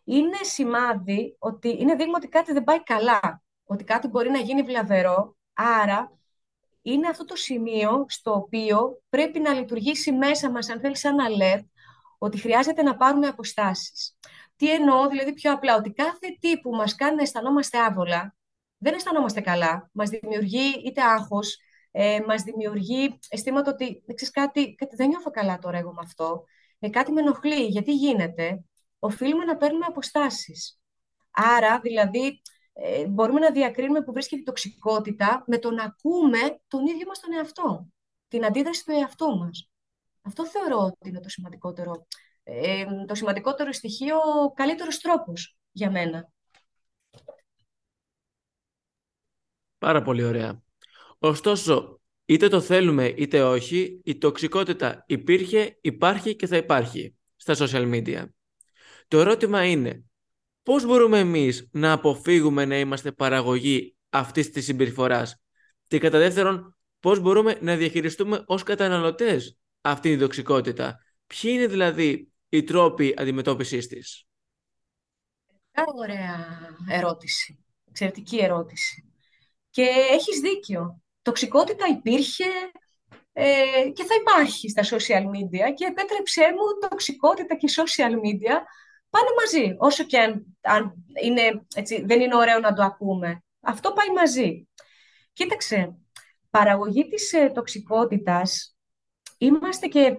είναι 0.05 0.37
σημάδι 0.43 1.37
ότι 1.39 1.77
είναι 1.81 1.95
δείγμα 1.95 2.15
ότι 2.17 2.29
κάτι 2.29 2.53
δεν 2.53 2.65
πάει 2.65 2.83
καλά, 2.83 3.43
ότι 3.65 3.85
κάτι 3.85 4.09
μπορεί 4.09 4.31
να 4.31 4.39
γίνει 4.39 4.63
βλαβερό, 4.63 5.37
άρα 5.53 6.19
είναι 6.83 7.09
αυτό 7.09 7.25
το 7.25 7.37
σημείο 7.37 8.05
στο 8.09 8.33
οποίο 8.33 9.03
πρέπει 9.09 9.41
να 9.41 9.53
λειτουργήσει 9.53 10.13
μέσα 10.13 10.51
μας, 10.51 10.69
αν 10.69 10.81
θέλεις 10.81 10.99
σαν 10.99 11.17
alert, 11.19 11.65
ότι 12.19 12.39
χρειάζεται 12.39 12.83
να 12.83 12.97
πάρουμε 12.97 13.27
αποστάσεις. 13.27 14.19
Τι 14.57 14.71
εννοώ, 14.71 15.09
δηλαδή 15.09 15.33
πιο 15.33 15.53
απλά, 15.53 15.77
ότι 15.77 15.93
κάθε 15.93 16.37
τι 16.41 16.61
που 16.61 16.71
μας 16.71 16.95
κάνει 16.95 17.17
να 17.17 17.23
αισθανόμαστε 17.23 17.79
άβολα, 17.79 18.35
δεν 18.77 18.95
αισθανόμαστε 18.95 19.41
καλά, 19.41 19.91
μας 19.93 20.09
δημιουργεί 20.09 20.83
είτε 20.87 21.03
άγχος, 21.03 21.59
ε, 21.91 22.21
μας 22.27 22.43
δημιουργεί 22.43 23.19
αισθήματα 23.29 23.71
ότι 23.71 24.03
δεν 24.07 24.17
κάτι, 24.33 24.75
κάτι 24.75 24.97
δεν 24.97 25.09
νιώθω 25.09 25.31
καλά 25.31 25.59
τώρα 25.59 25.79
εγώ 25.79 25.93
με 25.93 26.01
αυτό, 26.05 26.45
ε, 26.79 26.89
κάτι 26.89 27.13
με 27.13 27.21
ενοχλεί, 27.21 27.67
γιατί 27.67 27.93
γίνεται, 27.93 28.65
οφείλουμε 29.05 29.45
να 29.45 29.57
παίρνουμε 29.57 29.85
αποστάσεις. 29.89 30.81
Άρα, 31.31 31.81
δηλαδή, 31.81 32.41
ε, 32.73 33.07
μπορούμε 33.07 33.41
να 33.41 33.51
διακρίνουμε 33.51 34.03
που 34.03 34.13
βρίσκεται 34.13 34.41
η 34.41 34.45
τοξικότητα 34.45 35.45
με 35.47 35.59
το 35.59 35.71
να 35.71 35.83
ακούμε 35.85 36.39
τον 36.69 36.87
ίδιο 36.87 37.07
μας 37.07 37.21
τον 37.21 37.33
εαυτό, 37.33 37.87
την 38.29 38.45
αντίδραση 38.45 38.85
του 38.85 38.93
εαυτού 38.93 39.39
μας. 39.39 39.71
Αυτό 40.23 40.47
θεωρώ 40.47 40.79
ότι 40.79 41.09
είναι 41.09 41.21
το 41.21 41.29
σημαντικότερο, 41.29 42.07
ε, 42.43 42.85
το 43.07 43.15
σημαντικότερο 43.15 43.73
στοιχείο, 43.73 44.17
ο 44.17 44.53
καλύτερος 44.53 44.99
τρόπος 44.99 45.57
για 45.73 45.91
μένα. 45.91 46.33
Πάρα 49.79 50.03
πολύ 50.03 50.25
ωραία. 50.25 50.63
Ωστόσο, 51.19 52.01
είτε 52.25 52.49
το 52.49 52.61
θέλουμε 52.61 53.07
είτε 53.07 53.43
όχι, 53.43 54.01
η 54.05 54.19
τοξικότητα 54.19 55.05
υπήρχε, 55.07 55.79
υπάρχει 55.81 56.37
και 56.37 56.47
θα 56.47 56.57
υπάρχει 56.57 57.15
στα 57.37 57.55
social 57.59 57.95
media. 57.95 58.25
Το 59.15 59.21
ερώτημα 59.21 59.65
είναι, 59.65 60.05
πώς 60.63 60.85
μπορούμε 60.85 61.19
εμείς 61.19 61.69
να 61.73 61.93
αποφύγουμε 61.93 62.65
να 62.65 62.79
είμαστε 62.79 63.13
παραγωγή 63.13 63.97
αυτής 64.11 64.51
της 64.51 64.65
συμπεριφοράς; 64.65 65.43
Και 65.87 65.99
κατά 65.99 66.19
δεύτερον, 66.19 66.77
πώς 67.01 67.21
μπορούμε 67.21 67.59
να 67.61 67.77
διαχειριστούμε 67.77 68.43
ως 68.47 68.63
καταναλωτές 68.63 69.59
αυτή 69.81 70.11
την 70.11 70.19
τοξικότητα; 70.19 70.99
Ποιοι 71.27 71.51
είναι 71.55 71.67
δηλαδή 71.67 72.33
οι 72.49 72.63
τρόποι 72.63 73.15
αντιμετώπισης 73.17 73.87
της; 73.87 74.27
Ωραία 75.97 76.59
ερώτηση. 76.89 77.65
Εξαιρετική 77.89 78.39
ερώτηση. 78.39 79.13
Και 79.71 79.83
έχεις 80.11 80.41
δίκιο. 80.41 81.03
Τοξικότητα 81.23 81.87
υπήρχε 81.89 82.45
ε, 83.33 83.91
και 83.93 84.05
θα 84.05 84.15
υπάρχει 84.21 84.69
στα 84.69 84.83
social 84.83 85.23
media 85.23 85.75
και 85.75 85.85
επέτρεψέ 85.85 86.43
μου 86.43 86.89
τοξικότητα 86.89 87.57
και 87.57 87.69
social 87.77 88.13
media 88.13 88.57
πάνε 89.15 89.29
μαζί. 89.41 89.75
Όσο 89.79 90.05
και 90.05 90.19
αν, 90.61 90.95
είναι, 91.23 91.65
έτσι, 91.75 92.05
δεν 92.05 92.21
είναι 92.21 92.37
ωραίο 92.37 92.59
να 92.59 92.73
το 92.73 92.83
ακούμε. 92.83 93.43
Αυτό 93.61 93.93
πάει 93.93 94.11
μαζί. 94.17 94.69
Κοίταξε, 95.33 95.97
παραγωγή 96.51 97.09
της 97.09 97.33
ε, 97.33 97.51
τοξικότητας 97.55 98.77
είμαστε 99.39 99.87
και 99.87 100.17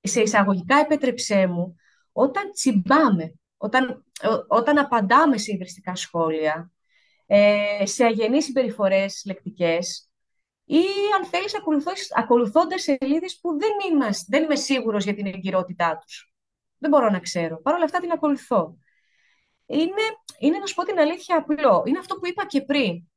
σε 0.00 0.20
εισαγωγικά 0.20 0.78
επέτρεψέ 0.78 1.46
μου 1.46 1.76
όταν 2.12 2.52
τσιμπάμε, 2.52 3.34
όταν, 3.56 4.04
όταν 4.48 4.78
απαντάμε 4.78 5.38
σε 5.38 5.52
υβριστικά 5.52 5.94
σχόλια, 5.94 6.72
ε, 7.26 7.86
σε 7.86 8.04
αγενείς 8.04 8.44
συμπεριφορές 8.44 9.22
λεκτικές 9.26 10.10
ή 10.64 10.82
αν 11.16 11.24
θέλεις 11.24 11.54
ακολουθώντας 12.14 12.82
σελίδες 12.82 13.38
που 13.40 13.58
δεν, 13.58 13.70
είμαστε, 13.90 14.24
δεν 14.28 14.42
είμαι 14.42 14.56
σίγουρος 14.56 15.04
για 15.04 15.14
την 15.14 15.26
εγκυρότητά 15.26 15.98
τους. 16.04 16.32
Δεν 16.78 16.90
μπορώ 16.90 17.10
να 17.10 17.20
ξέρω. 17.20 17.60
Παρ' 17.62 17.74
όλα 17.74 17.84
αυτά 17.84 17.98
την 18.00 18.10
ακολουθώ. 18.10 18.78
Είναι, 19.66 20.04
είναι 20.38 20.58
να 20.58 20.66
σου 20.66 20.74
πω 20.74 20.84
την 20.84 20.98
αλήθεια 20.98 21.36
απλό. 21.36 21.82
Είναι 21.86 21.98
αυτό 21.98 22.14
που 22.14 22.26
είπα 22.26 22.46
και 22.46 22.62
πριν. 22.62 23.08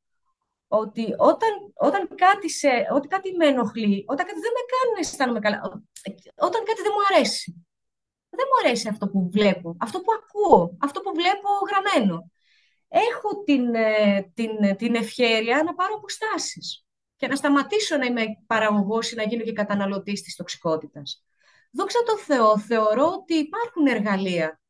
Ότι 0.68 1.14
όταν, 1.18 1.50
όταν, 1.74 2.08
κάτι, 2.14 2.50
σε, 2.50 2.68
ότι 2.92 3.08
κάτι 3.08 3.36
με 3.36 3.46
ενοχλεί, 3.46 4.04
όταν 4.06 4.26
κάτι 4.26 4.40
δεν 4.40 4.52
με 4.56 4.62
κάνει 4.72 4.92
να 4.94 4.98
αισθάνομαι 4.98 5.40
καλά, 5.40 5.60
όταν 6.48 6.64
κάτι 6.64 6.82
δεν 6.82 6.92
μου 6.94 7.14
αρέσει. 7.14 7.66
Δεν 8.28 8.46
μου 8.48 8.68
αρέσει 8.68 8.88
αυτό 8.88 9.08
που 9.08 9.30
βλέπω, 9.32 9.76
αυτό 9.80 10.00
που 10.00 10.12
ακούω, 10.18 10.76
αυτό 10.80 11.00
που 11.00 11.12
βλέπω 11.14 11.48
γραμμένο. 11.68 12.30
Έχω 12.88 13.42
την, 13.44 13.74
ε, 13.74 14.30
την, 14.34 14.76
την 14.76 14.94
ευχαίρεια 14.94 15.62
να 15.62 15.74
πάρω 15.74 15.94
αποστάσεις 15.94 16.86
και 17.16 17.26
να 17.26 17.36
σταματήσω 17.36 17.96
να 17.96 18.04
είμαι 18.04 18.24
παραγωγός 18.46 19.12
ή 19.12 19.14
να 19.14 19.22
γίνω 19.22 19.42
και 19.42 19.52
καταναλωτής 19.52 20.22
της 20.22 20.36
τοξικότητας. 20.36 21.24
Δόξα 21.72 22.02
τω 22.02 22.18
Θεώ, 22.18 22.58
θεωρώ 22.58 23.06
ότι 23.06 23.34
υπάρχουν 23.34 23.86
εργαλεία 23.86 24.60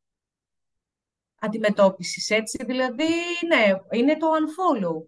αντιμετώπισης, 1.43 2.31
έτσι. 2.31 2.65
Δηλαδή, 2.65 3.09
ναι, 3.49 3.73
είναι 3.91 4.17
το 4.17 4.27
unfollow. 4.27 5.07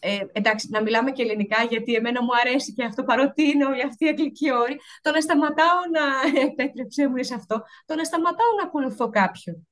Ε, 0.00 0.18
εντάξει, 0.32 0.68
να 0.70 0.82
μιλάμε 0.82 1.10
και 1.10 1.22
ελληνικά, 1.22 1.62
γιατί 1.62 1.94
εμένα 1.94 2.22
μου 2.22 2.36
αρέσει 2.40 2.72
και 2.72 2.84
αυτό, 2.84 3.04
παρότι 3.04 3.42
είναι 3.42 3.64
όλη 3.64 3.82
αυτή 3.82 4.04
η 4.04 4.08
αγγλικοί 4.08 4.52
όροι, 4.52 4.80
το 5.02 5.10
να 5.10 5.20
σταματάω 5.20 5.78
να, 5.92 6.40
επέτρεψέ 6.50 7.08
μου 7.08 7.24
σε 7.24 7.34
αυτό, 7.34 7.62
το 7.86 7.94
να 7.94 8.04
σταματάω 8.04 8.52
να 8.60 8.66
ακολουθώ 8.66 9.08
κάποιον. 9.08 9.68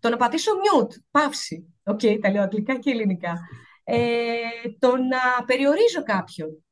Το 0.00 0.08
να 0.08 0.16
πατήσω 0.16 0.52
mute, 0.52 0.94
παύση. 1.10 1.74
OK, 1.84 2.00
okay, 2.02 2.18
τα 2.20 2.30
λέω 2.30 2.42
αγγλικά 2.42 2.78
και 2.78 2.90
ελληνικά. 2.90 3.38
Ε, 3.84 4.36
το 4.78 4.96
να 4.96 5.44
περιορίζω 5.46 6.02
κάποιον 6.02 6.64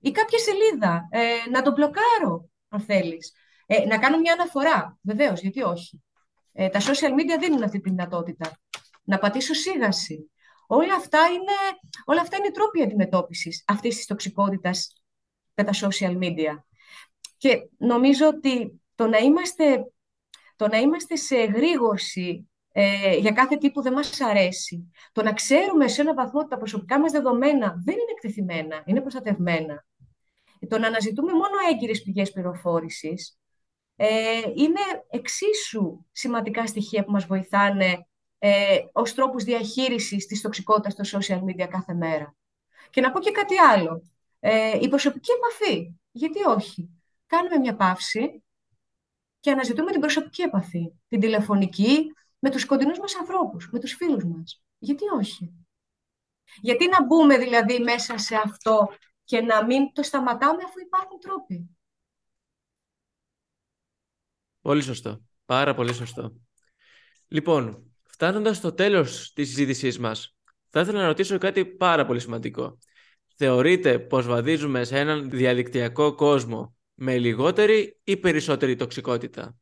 ή 0.00 0.10
κάποια 0.10 0.38
σελίδα, 0.38 1.08
ε, 1.10 1.50
να 1.50 1.62
τον 1.62 1.72
μπλοκάρω, 1.72 2.50
αν 2.68 2.80
θέλεις. 2.80 3.32
Ε, 3.70 3.86
να 3.86 3.98
κάνω 3.98 4.18
μια 4.18 4.32
αναφορά, 4.32 4.98
βεβαίως, 5.02 5.40
γιατί 5.40 5.62
όχι. 5.62 6.02
Ε, 6.52 6.68
τα 6.68 6.80
social 6.80 7.12
media 7.12 7.38
δίνουν 7.40 7.62
αυτή 7.62 7.80
τη 7.80 7.90
δυνατότητα. 7.90 8.58
Να 9.04 9.18
πατήσω 9.18 9.54
σίγαση. 9.54 10.30
Όλα 10.66 10.94
αυτά 10.94 11.18
είναι, 11.26 11.78
όλα 12.04 12.20
αυτά 12.20 12.36
είναι 12.36 12.50
τρόποι 12.50 12.82
αντιμετώπισης 12.82 13.64
αυτής 13.66 13.96
της 13.96 14.06
τοξικότητας 14.06 14.92
με 15.54 15.64
τα 15.64 15.72
social 15.72 16.18
media. 16.18 16.62
Και 17.36 17.68
νομίζω 17.78 18.26
ότι 18.26 18.80
το 18.94 19.06
να 19.06 19.18
είμαστε, 19.18 19.92
το 20.56 20.68
να 20.68 20.78
είμαστε 20.78 21.16
σε 21.16 21.36
γρήγορση 21.36 22.48
ε, 22.72 23.16
για 23.16 23.32
κάθε 23.32 23.56
τι 23.56 23.70
που 23.70 23.82
δεν 23.82 23.92
μας 23.92 24.20
αρέσει, 24.20 24.90
το 25.12 25.22
να 25.22 25.32
ξέρουμε 25.32 25.88
σε 25.88 26.00
ένα 26.00 26.14
βαθμό 26.14 26.40
ότι 26.40 26.48
τα 26.48 26.56
προσωπικά 26.56 27.00
μας 27.00 27.12
δεδομένα 27.12 27.74
δεν 27.84 27.94
είναι 27.94 28.12
εκτεθειμένα, 28.16 28.82
είναι 28.86 29.00
προστατευμένα, 29.00 29.86
το 30.68 30.78
να 30.78 30.86
αναζητούμε 30.86 31.32
μόνο 31.32 31.54
έγκυρες 31.72 32.02
πηγές 32.02 32.32
πληροφόρησης, 32.32 33.28
ε, 33.28 33.47
είναι 34.54 34.80
εξίσου 35.10 36.04
σημαντικά 36.12 36.66
στοιχεία 36.66 37.04
που 37.04 37.10
μας 37.10 37.26
βοηθάνε 37.26 38.06
ε, 38.38 38.78
ως 38.92 39.14
τρόπους 39.14 39.44
διαχείρισης 39.44 40.26
της 40.26 40.40
τοξικότητας 40.40 41.08
στο 41.08 41.18
social 41.18 41.38
media 41.38 41.66
κάθε 41.70 41.94
μέρα. 41.94 42.34
Και 42.90 43.00
να 43.00 43.10
πω 43.10 43.20
και 43.20 43.30
κάτι 43.30 43.58
άλλο. 43.58 44.02
Ε, 44.40 44.78
η 44.80 44.88
προσωπική 44.88 45.30
επαφή. 45.32 45.94
Γιατί 46.10 46.44
όχι; 46.46 46.98
Κάνουμε 47.28 47.58
μια 47.58 47.76
παύση 47.76 48.44
και 49.40 49.50
αναζητούμε 49.50 49.90
την 49.90 50.00
προσωπική 50.00 50.42
επαφή. 50.42 50.92
Την 51.08 51.20
τηλεφωνική, 51.20 52.12
με 52.38 52.50
τους 52.50 52.64
κοντινούς 52.64 52.98
μας 52.98 53.16
ανθρώπους, 53.16 53.68
με 53.72 53.78
τους 53.78 53.92
φίλους 53.92 54.24
μας. 54.24 54.62
Γιατί 54.78 55.04
όχι; 55.18 55.52
Γιατί 56.60 56.88
να 56.88 57.04
μπούμε 57.04 57.38
δηλαδή 57.38 57.78
μέσα 57.78 58.18
σε 58.18 58.36
αυτό 58.36 58.88
και 59.24 59.40
να 59.40 59.64
μην 59.64 59.92
το 59.92 60.02
σταματάμε 60.02 60.62
αφού 60.64 60.80
υπάρχουν 60.80 61.18
τρόποι; 61.20 61.77
Πολύ 64.68 64.82
σωστό. 64.82 65.20
Πάρα 65.44 65.74
πολύ 65.74 65.94
σωστό. 65.94 66.32
Λοιπόν, 67.28 67.92
φτάνοντας 68.04 68.56
στο 68.56 68.72
τέλος 68.72 69.32
της 69.32 69.48
συζήτησής 69.48 69.98
μας, 69.98 70.36
θα 70.68 70.80
ήθελα 70.80 71.00
να 71.00 71.06
ρωτήσω 71.06 71.38
κάτι 71.38 71.64
πάρα 71.64 72.06
πολύ 72.06 72.20
σημαντικό. 72.20 72.78
Θεωρείτε 73.36 73.98
πως 73.98 74.26
βαδίζουμε 74.26 74.84
σε 74.84 74.98
έναν 74.98 75.30
διαδικτυακό 75.30 76.14
κόσμο 76.14 76.76
με 76.94 77.18
λιγότερη 77.18 78.00
ή 78.04 78.16
περισσότερη 78.16 78.76
τοξικότητα; 78.76 79.56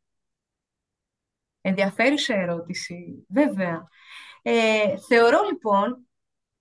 Ενδιαφέρουσα 1.61 2.35
ερώτηση, 2.35 3.27
βέβαια. 3.29 3.89
Ε, 4.43 4.97
θεωρώ 5.09 5.39
λοιπόν, 5.51 6.09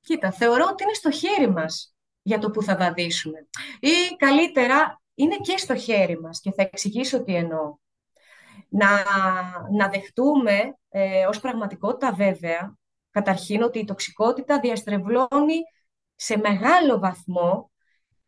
κοίτα, 0.01 0.31
θεωρώ 0.31 0.67
ότι 0.71 0.84
είναι 0.84 0.93
στο 0.93 1.12
χέρι 1.12 1.51
μας 1.51 1.95
για 2.21 2.39
το 2.39 2.49
που 2.49 2.63
θα 2.63 2.77
βαδίσουμε. 2.77 3.47
Ή 3.79 4.15
καλύτερα, 4.17 5.01
είναι 5.15 5.36
και 5.36 5.58
στο 5.58 5.75
χέρι 5.75 6.19
μας 6.19 6.39
και 6.39 6.51
θα 6.51 6.62
εξηγήσω 6.62 7.23
τι 7.23 7.36
εννοώ 7.36 7.84
να, 8.75 9.03
να 9.71 9.89
δεχτούμε 9.89 10.77
ε, 10.89 11.25
ως 11.25 11.39
πραγματικότητα 11.39 12.13
βέβαια, 12.13 12.77
καταρχήν 13.11 13.61
ότι 13.61 13.79
η 13.79 13.83
τοξικότητα 13.83 14.59
διαστρεβλώνει 14.59 15.61
σε 16.15 16.38
μεγάλο 16.38 16.99
βαθμό 16.99 17.71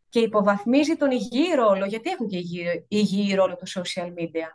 και 0.09 0.19
υποβαθμίζει 0.19 0.95
τον 0.95 1.11
υγιή 1.11 1.53
ρόλο, 1.55 1.85
γιατί 1.85 2.09
έχουν 2.09 2.27
και 2.27 2.37
υγιή, 2.37 2.85
υγιή 2.87 3.35
ρόλο 3.35 3.55
το 3.55 3.81
social 3.81 4.07
media, 4.07 4.47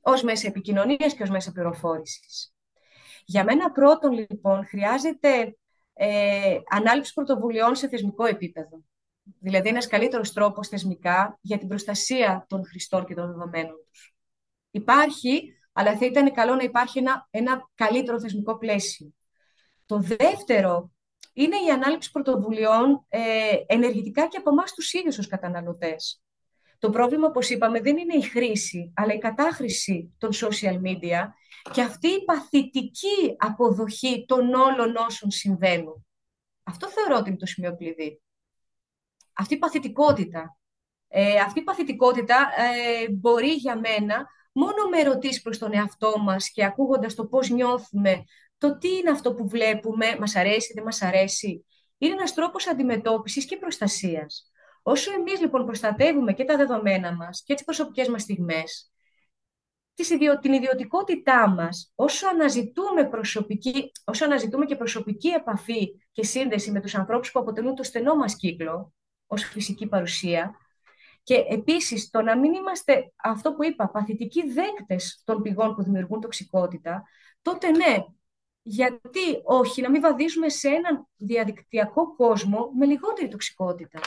ως 0.00 0.22
μέσα 0.22 0.46
επικοινωνίας 0.46 1.14
και 1.14 1.22
ως 1.22 1.30
μέσα 1.30 1.52
πληροφόρησης. 1.52 2.54
Για 3.24 3.44
μένα 3.44 3.70
πρώτον, 3.70 4.12
λοιπόν, 4.12 4.66
χρειάζεται 4.66 5.56
ε, 5.92 6.58
ανάληψη 6.70 7.12
πρωτοβουλειών 7.14 7.74
σε 7.74 7.88
θεσμικό 7.88 8.24
επίπεδο. 8.24 8.82
Δηλαδή, 9.38 9.68
ένας 9.68 9.86
καλύτερος 9.86 10.32
τρόπος 10.32 10.68
θεσμικά 10.68 11.38
για 11.40 11.58
την 11.58 11.68
προστασία 11.68 12.44
των 12.48 12.64
χρηστών 12.66 13.04
και 13.04 13.14
των 13.14 13.26
δεδομένων 13.26 13.76
τους 13.90 14.14
υπάρχει, 14.70 15.54
αλλά 15.72 15.96
θα 15.96 16.06
ήταν 16.06 16.32
καλό 16.32 16.54
να 16.54 16.62
υπάρχει 16.62 16.98
ένα, 16.98 17.28
ένα 17.30 17.70
καλύτερο 17.74 18.20
θεσμικό 18.20 18.58
πλαίσιο. 18.58 19.14
Το 19.86 19.98
δεύτερο 19.98 20.90
είναι 21.32 21.56
η 21.56 21.70
ανάληψη 21.70 22.10
πρωτοβουλειών 22.10 23.04
ε, 23.08 23.20
ενεργητικά 23.66 24.26
και 24.28 24.36
από 24.36 24.50
εμάς 24.50 24.72
τους 24.72 24.92
ίδιους 24.92 25.18
ως 25.18 25.26
καταναλωτές. 25.26 26.22
Το 26.78 26.90
πρόβλημα, 26.90 27.26
όπως 27.26 27.50
είπαμε, 27.50 27.80
δεν 27.80 27.96
είναι 27.96 28.14
η 28.14 28.22
χρήση, 28.22 28.92
αλλά 28.96 29.12
η 29.12 29.18
κατάχρηση 29.18 30.14
των 30.18 30.30
social 30.32 30.80
media 30.82 31.28
και 31.72 31.82
αυτή 31.82 32.08
η 32.08 32.24
παθητική 32.24 33.36
αποδοχή 33.38 34.24
των 34.28 34.54
όλων 34.54 34.96
όσων 34.96 35.30
συμβαίνουν. 35.30 36.06
Αυτό 36.62 36.88
θεωρώ 36.88 37.16
ότι 37.16 37.28
είναι 37.28 37.38
το 37.38 37.46
σημείο 37.46 37.76
κλειδί. 37.76 38.22
Αυτή 39.32 39.54
η 39.54 39.58
παθητικότητα. 39.58 40.58
Ε, 41.08 41.38
αυτή 41.38 41.58
η 41.58 41.62
παθητικότητα 41.62 42.50
ε, 42.56 43.10
μπορεί 43.10 43.52
για 43.52 43.78
μένα 43.78 44.26
μόνο 44.60 44.88
με 44.90 44.98
ερωτήσεις 44.98 45.42
προς 45.42 45.58
τον 45.58 45.74
εαυτό 45.74 46.18
μας 46.18 46.50
και 46.50 46.64
ακούγοντας 46.64 47.14
το 47.14 47.26
πώς 47.26 47.50
νιώθουμε, 47.50 48.24
το 48.58 48.78
τι 48.78 48.88
είναι 48.88 49.10
αυτό 49.10 49.34
που 49.34 49.48
βλέπουμε, 49.48 50.16
μας 50.18 50.36
αρέσει, 50.36 50.72
δεν 50.74 50.84
μας 50.84 51.02
αρέσει. 51.02 51.66
Είναι 51.98 52.12
ένας 52.12 52.34
τρόπος 52.34 52.68
αντιμετώπισης 52.68 53.44
και 53.44 53.56
προστασίας. 53.56 54.50
Όσο 54.82 55.12
εμείς 55.12 55.40
λοιπόν 55.40 55.64
προστατεύουμε 55.64 56.32
και 56.32 56.44
τα 56.44 56.56
δεδομένα 56.56 57.14
μας 57.16 57.42
και 57.42 57.54
τις 57.54 57.64
προσωπικές 57.64 58.08
μας 58.08 58.22
στιγμές, 58.22 58.90
την 60.40 60.52
ιδιωτικότητά 60.52 61.48
μας, 61.48 61.92
όσο 61.94 62.28
αναζητούμε, 62.28 63.08
προσωπική, 63.08 63.90
όσο 64.04 64.24
αναζητούμε 64.24 64.64
και 64.64 64.76
προσωπική 64.76 65.28
επαφή 65.28 65.88
και 66.12 66.24
σύνδεση 66.24 66.70
με 66.70 66.80
τους 66.80 66.94
ανθρώπους 66.94 67.30
που 67.32 67.40
αποτελούν 67.40 67.74
το 67.74 67.82
στενό 67.82 68.14
μας 68.16 68.36
κύκλο, 68.36 68.92
ως 69.26 69.44
φυσική 69.44 69.86
παρουσία, 69.86 70.54
και 71.22 71.44
επίσης 71.48 72.10
το 72.10 72.22
να 72.22 72.38
μην 72.38 72.52
είμαστε, 72.52 73.12
αυτό 73.16 73.54
που 73.54 73.64
είπα, 73.64 73.90
παθητικοί 73.90 74.52
δέκτες 74.52 75.22
των 75.24 75.42
πηγών 75.42 75.74
που 75.74 75.82
δημιουργούν 75.82 76.20
τοξικότητα, 76.20 77.02
τότε 77.42 77.70
ναι, 77.70 77.96
γιατί 78.62 79.20
όχι 79.44 79.82
να 79.82 79.90
μην 79.90 80.00
βαδίζουμε 80.00 80.48
σε 80.48 80.68
έναν 80.68 81.08
διαδικτυακό 81.16 82.14
κόσμο 82.16 82.70
με 82.78 82.86
λιγότερη 82.86 83.28
τοξικότητα. 83.28 84.00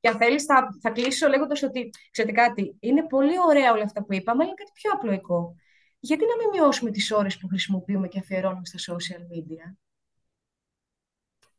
Και 0.00 0.08
αν 0.08 0.16
θέλεις, 0.16 0.44
θα, 0.44 0.68
θα 0.80 0.90
κλείσω 0.90 1.28
λέγοντας 1.28 1.62
ότι, 1.62 1.90
ξέρετε 2.10 2.34
κάτι, 2.34 2.76
είναι 2.80 3.06
πολύ 3.06 3.34
ωραία 3.46 3.72
όλα 3.72 3.82
αυτά 3.82 4.04
που 4.04 4.14
είπαμε, 4.14 4.42
αλλά 4.42 4.52
είναι 4.52 4.64
κάτι 4.64 4.70
πιο 4.74 4.90
απλοϊκό. 4.92 5.54
Γιατί 6.00 6.24
να 6.24 6.36
μην 6.36 6.48
μειώσουμε 6.48 6.90
τις 6.90 7.10
ώρες 7.10 7.38
που 7.38 7.48
χρησιμοποιούμε 7.48 8.08
και 8.08 8.18
αφιερώνουμε 8.18 8.64
στα 8.64 8.94
social 8.94 9.20
media; 9.20 9.74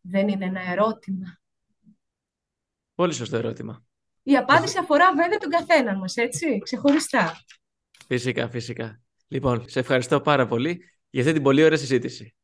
Δεν 0.01 0.27
είναι 0.27 0.45
ένα 0.45 0.61
ερώτημα. 0.61 1.39
Πολύ 2.95 3.13
σωστό 3.13 3.37
ερώτημα. 3.37 3.88
Η 4.29 4.37
απάντηση 4.37 4.77
αφορά 4.77 5.13
βέβαια 5.15 5.37
τον 5.37 5.49
καθέναν 5.49 5.97
μας, 5.97 6.15
έτσι, 6.15 6.59
ξεχωριστά. 6.63 7.45
Φυσικά, 8.07 8.49
φυσικά. 8.49 9.01
Λοιπόν, 9.27 9.69
σε 9.69 9.79
ευχαριστώ 9.79 10.21
πάρα 10.21 10.47
πολύ 10.47 10.83
για 11.09 11.21
αυτή 11.21 11.33
την 11.33 11.43
πολύ 11.43 11.63
ωραία 11.63 11.77
συζήτηση. 11.77 12.35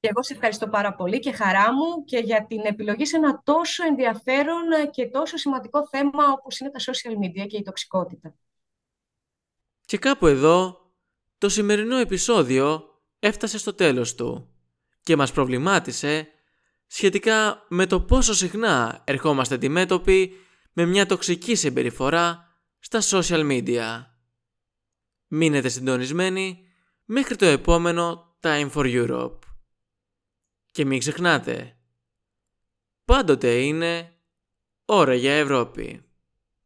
Και 0.00 0.08
εγώ 0.08 0.22
σε 0.22 0.32
ευχαριστώ 0.32 0.68
πάρα 0.68 0.94
πολύ 0.94 1.18
και 1.18 1.32
χαρά 1.32 1.72
μου 1.72 2.04
και 2.04 2.18
για 2.18 2.46
την 2.46 2.60
επιλογή 2.64 3.06
σε 3.06 3.16
ένα 3.16 3.42
τόσο 3.44 3.84
ενδιαφέρον 3.84 4.90
και 4.90 5.06
τόσο 5.06 5.36
σημαντικό 5.36 5.88
θέμα 5.88 6.24
όπως 6.32 6.58
είναι 6.58 6.70
τα 6.70 6.78
social 6.78 7.12
media 7.12 7.46
και 7.46 7.56
η 7.56 7.62
τοξικότητα. 7.62 8.34
Και 9.84 9.98
κάπου 9.98 10.26
εδώ 10.26 10.80
το 11.38 11.48
σημερινό 11.48 11.96
επεισόδιο 11.96 12.84
έφτασε 13.18 13.58
στο 13.58 13.74
τέλος 13.74 14.14
του 14.14 14.48
και 15.02 15.16
μας 15.16 15.32
προβλημάτισε 15.32 16.28
σχετικά 16.86 17.66
με 17.68 17.86
το 17.86 18.00
πόσο 18.00 18.34
συχνά 18.34 19.02
ερχόμαστε 19.06 19.54
αντιμέτωποι 19.54 20.32
με 20.78 20.86
μια 20.86 21.06
τοξική 21.06 21.54
συμπεριφορά 21.54 22.54
στα 22.78 23.00
social 23.02 23.50
media. 23.50 24.04
Μείνετε 25.26 25.68
συντονισμένοι 25.68 26.66
μέχρι 27.04 27.36
το 27.36 27.44
επόμενο 27.46 28.36
Time 28.40 28.70
for 28.70 29.06
Europe. 29.08 29.38
Και 30.70 30.84
μην 30.84 30.98
ξεχνάτε, 30.98 31.78
πάντοτε 33.04 33.60
είναι 33.60 34.18
ώρα 34.84 35.14
για 35.14 35.32
Ευρώπη. 35.32 36.07